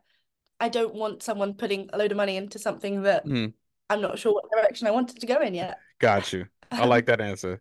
I 0.61 0.69
don't 0.69 0.95
want 0.95 1.23
someone 1.23 1.55
putting 1.55 1.91
a 1.93 1.99
load 1.99 2.13
of 2.13 2.17
money 2.17 2.37
into 2.37 2.59
something 2.59 3.03
that 3.03 3.27
mm. 3.27 3.53
I'm 3.91 4.01
not 4.01 4.19
sure 4.19 4.33
what 4.33 4.51
direction 4.51 4.87
I 4.87 4.93
wanted 4.93 5.21
to 5.21 5.27
go 5.27 5.41
in 5.41 5.55
yet. 5.55 5.79
Got 5.99 6.33
you. 6.33 6.47
I 6.71 6.85
like 6.87 7.07
that 7.07 7.21
answer. 7.33 7.61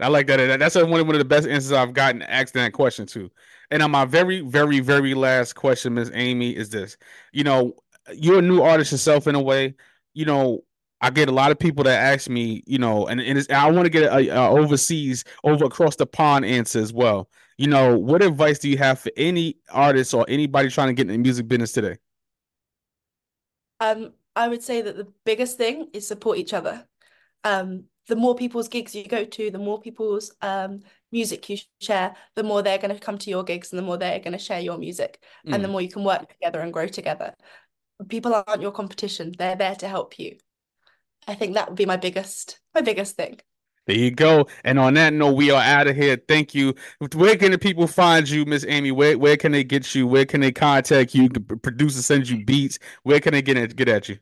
I 0.00 0.08
like 0.08 0.26
that. 0.28 0.58
That's 0.58 0.74
one 0.74 1.00
of, 1.00 1.06
one 1.06 1.14
of 1.14 1.18
the 1.18 1.24
best 1.24 1.46
answers 1.46 1.72
I've 1.72 1.92
gotten 1.92 2.22
asked 2.22 2.54
that 2.54 2.72
question 2.72 3.06
too. 3.06 3.30
And 3.70 3.82
on 3.82 3.90
my 3.90 4.04
very, 4.04 4.40
very, 4.40 4.80
very 4.80 5.14
last 5.14 5.54
question, 5.54 5.94
Miss 5.94 6.10
Aimee, 6.12 6.56
is 6.56 6.70
this: 6.70 6.96
you 7.32 7.44
know, 7.44 7.74
you're 8.14 8.38
a 8.38 8.42
new 8.42 8.62
artist 8.62 8.92
yourself 8.92 9.26
in 9.26 9.34
a 9.34 9.42
way. 9.42 9.74
You 10.14 10.24
know, 10.24 10.64
I 11.00 11.10
get 11.10 11.28
a 11.28 11.32
lot 11.32 11.50
of 11.50 11.58
people 11.58 11.84
that 11.84 11.98
ask 11.98 12.28
me, 12.28 12.62
you 12.66 12.78
know, 12.78 13.06
and, 13.06 13.20
and 13.20 13.46
I 13.50 13.70
want 13.70 13.86
to 13.86 13.90
get 13.90 14.04
a, 14.04 14.28
a, 14.28 14.48
overseas, 14.50 15.24
over 15.44 15.64
across 15.64 15.96
the 15.96 16.06
pond 16.06 16.44
answer 16.44 16.78
as 16.78 16.92
well. 16.92 17.28
You 17.56 17.68
know, 17.68 17.96
what 17.96 18.22
advice 18.22 18.58
do 18.58 18.68
you 18.68 18.78
have 18.78 19.00
for 19.00 19.10
any 19.16 19.56
artist 19.70 20.12
or 20.12 20.26
anybody 20.28 20.68
trying 20.68 20.88
to 20.88 20.94
get 20.94 21.02
in 21.02 21.12
the 21.12 21.18
music 21.18 21.48
business 21.48 21.72
today? 21.72 21.96
Um, 23.80 24.12
I 24.36 24.48
would 24.48 24.62
say 24.62 24.82
that 24.82 24.96
the 24.96 25.08
biggest 25.24 25.56
thing 25.56 25.88
is 25.92 26.06
support 26.06 26.38
each 26.38 26.52
other. 26.52 26.86
Um, 27.44 27.84
the 28.06 28.16
more 28.16 28.34
people's 28.34 28.68
gigs 28.68 28.94
you 28.94 29.06
go 29.06 29.24
to, 29.24 29.50
the 29.50 29.58
more 29.58 29.80
people's 29.80 30.32
um, 30.42 30.80
music 31.12 31.48
you 31.48 31.58
share, 31.80 32.14
the 32.34 32.42
more 32.42 32.62
they're 32.62 32.78
going 32.78 32.94
to 32.94 33.00
come 33.00 33.18
to 33.18 33.30
your 33.30 33.44
gigs 33.44 33.72
and 33.72 33.78
the 33.78 33.82
more 33.82 33.96
they're 33.96 34.18
going 34.20 34.32
to 34.32 34.38
share 34.38 34.60
your 34.60 34.76
music 34.76 35.22
mm. 35.46 35.54
and 35.54 35.64
the 35.64 35.68
mm. 35.68 35.72
more 35.72 35.80
you 35.80 35.88
can 35.88 36.04
work 36.04 36.28
together 36.28 36.60
and 36.60 36.72
grow 36.72 36.86
together. 36.86 37.34
People 38.08 38.34
aren't 38.34 38.62
your 38.62 38.72
competition. 38.72 39.32
They're 39.36 39.56
there 39.56 39.76
to 39.76 39.88
help 39.88 40.18
you. 40.18 40.36
I 41.30 41.34
think 41.34 41.54
that 41.54 41.68
would 41.68 41.76
be 41.78 41.86
my 41.86 41.96
biggest 41.96 42.58
my 42.74 42.80
biggest 42.80 43.16
thing. 43.16 43.38
There 43.86 43.96
you 43.96 44.10
go. 44.10 44.46
And 44.64 44.78
on 44.78 44.94
that 44.94 45.12
note, 45.12 45.32
we 45.32 45.50
are 45.50 45.62
out 45.62 45.86
of 45.86 45.96
here. 45.96 46.16
Thank 46.28 46.54
you. 46.54 46.74
Where 47.14 47.36
can 47.36 47.52
the 47.52 47.58
people 47.58 47.86
find 47.86 48.28
you, 48.28 48.44
Miss 48.44 48.64
Aimee? 48.66 48.90
Where 48.90 49.16
where 49.16 49.36
can 49.36 49.52
they 49.52 49.64
get 49.64 49.94
you? 49.94 50.06
Where 50.06 50.26
can 50.26 50.40
they 50.40 50.52
contact 50.52 51.14
you? 51.14 51.28
Produce 51.30 52.04
send 52.04 52.28
you 52.28 52.44
beats. 52.44 52.78
Where 53.04 53.20
can 53.20 53.32
they 53.32 53.42
get 53.42 53.56
at, 53.56 53.76
get 53.76 53.88
at 53.88 54.08
you? 54.08 54.18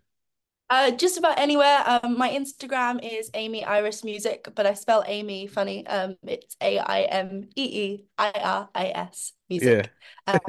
Uh, 0.70 0.90
just 0.90 1.16
about 1.16 1.38
anywhere. 1.38 1.83
Um, 1.87 2.18
my 2.18 2.28
Instagram 2.28 3.00
is 3.02 3.30
Aimee 3.33 3.64
Iris 3.64 4.04
Music, 4.04 4.48
but 4.54 4.66
I 4.66 4.74
spell 4.74 5.02
Amy 5.06 5.46
funny. 5.46 5.87
Um, 5.87 6.16
it's 6.22 6.56
A 6.61 6.78
I 6.78 7.00
M 7.02 7.48
E 7.56 7.64
E 7.64 8.04
I 8.18 8.30
R 8.35 8.68
I 8.74 8.92
S 8.94 9.33
Music. 9.48 9.90
Yeah. 10.26 10.33
um, 10.35 10.40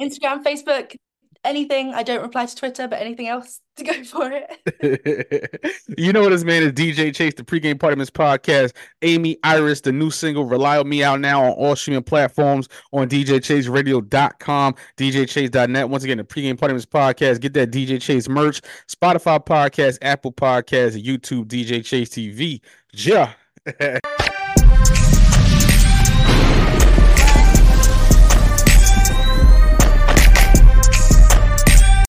Instagram, 0.00 0.44
Facebook, 0.44 0.96
anything. 1.44 1.94
I 1.94 2.02
don't 2.02 2.22
reply 2.22 2.46
to 2.46 2.56
Twitter, 2.56 2.88
but 2.88 3.00
anything 3.00 3.28
else 3.28 3.60
to 3.76 3.84
go 3.84 4.04
for 4.04 4.30
it. 4.32 5.80
you 5.98 6.12
know 6.12 6.22
what 6.22 6.30
this 6.30 6.44
man 6.44 6.62
is 6.62 6.72
DJ 6.72 7.14
Chase, 7.14 7.34
the 7.34 7.42
pregame 7.42 7.78
party 7.78 7.96
mix 7.96 8.10
podcast. 8.10 8.72
Aimee 9.02 9.36
Iris, 9.42 9.80
the 9.80 9.92
new 9.92 10.10
single, 10.10 10.44
Rely 10.44 10.78
on 10.78 10.88
Me 10.88 11.02
out 11.02 11.20
now 11.20 11.44
on 11.44 11.52
all 11.52 11.76
streaming 11.76 12.02
platforms 12.02 12.68
on 12.92 13.08
DJChaseRadio.com, 13.08 14.74
DJChase.net. 14.96 15.88
Once 15.88 16.04
again, 16.04 16.18
the 16.18 16.24
pregame 16.24 16.58
party 16.58 16.74
mix 16.74 16.86
podcast. 16.86 17.40
Get 17.40 17.54
that 17.54 17.70
DJ 17.70 18.00
Chase 18.00 18.28
merch, 18.28 18.60
Spotify 18.88 19.44
podcast, 19.44 19.98
Apple 20.02 20.32
podcast, 20.32 21.02
YouTube, 21.02 21.46
DJ 21.46 21.84
Chase 21.84 22.08
TV. 22.08 22.60
Yeah. 22.92 23.32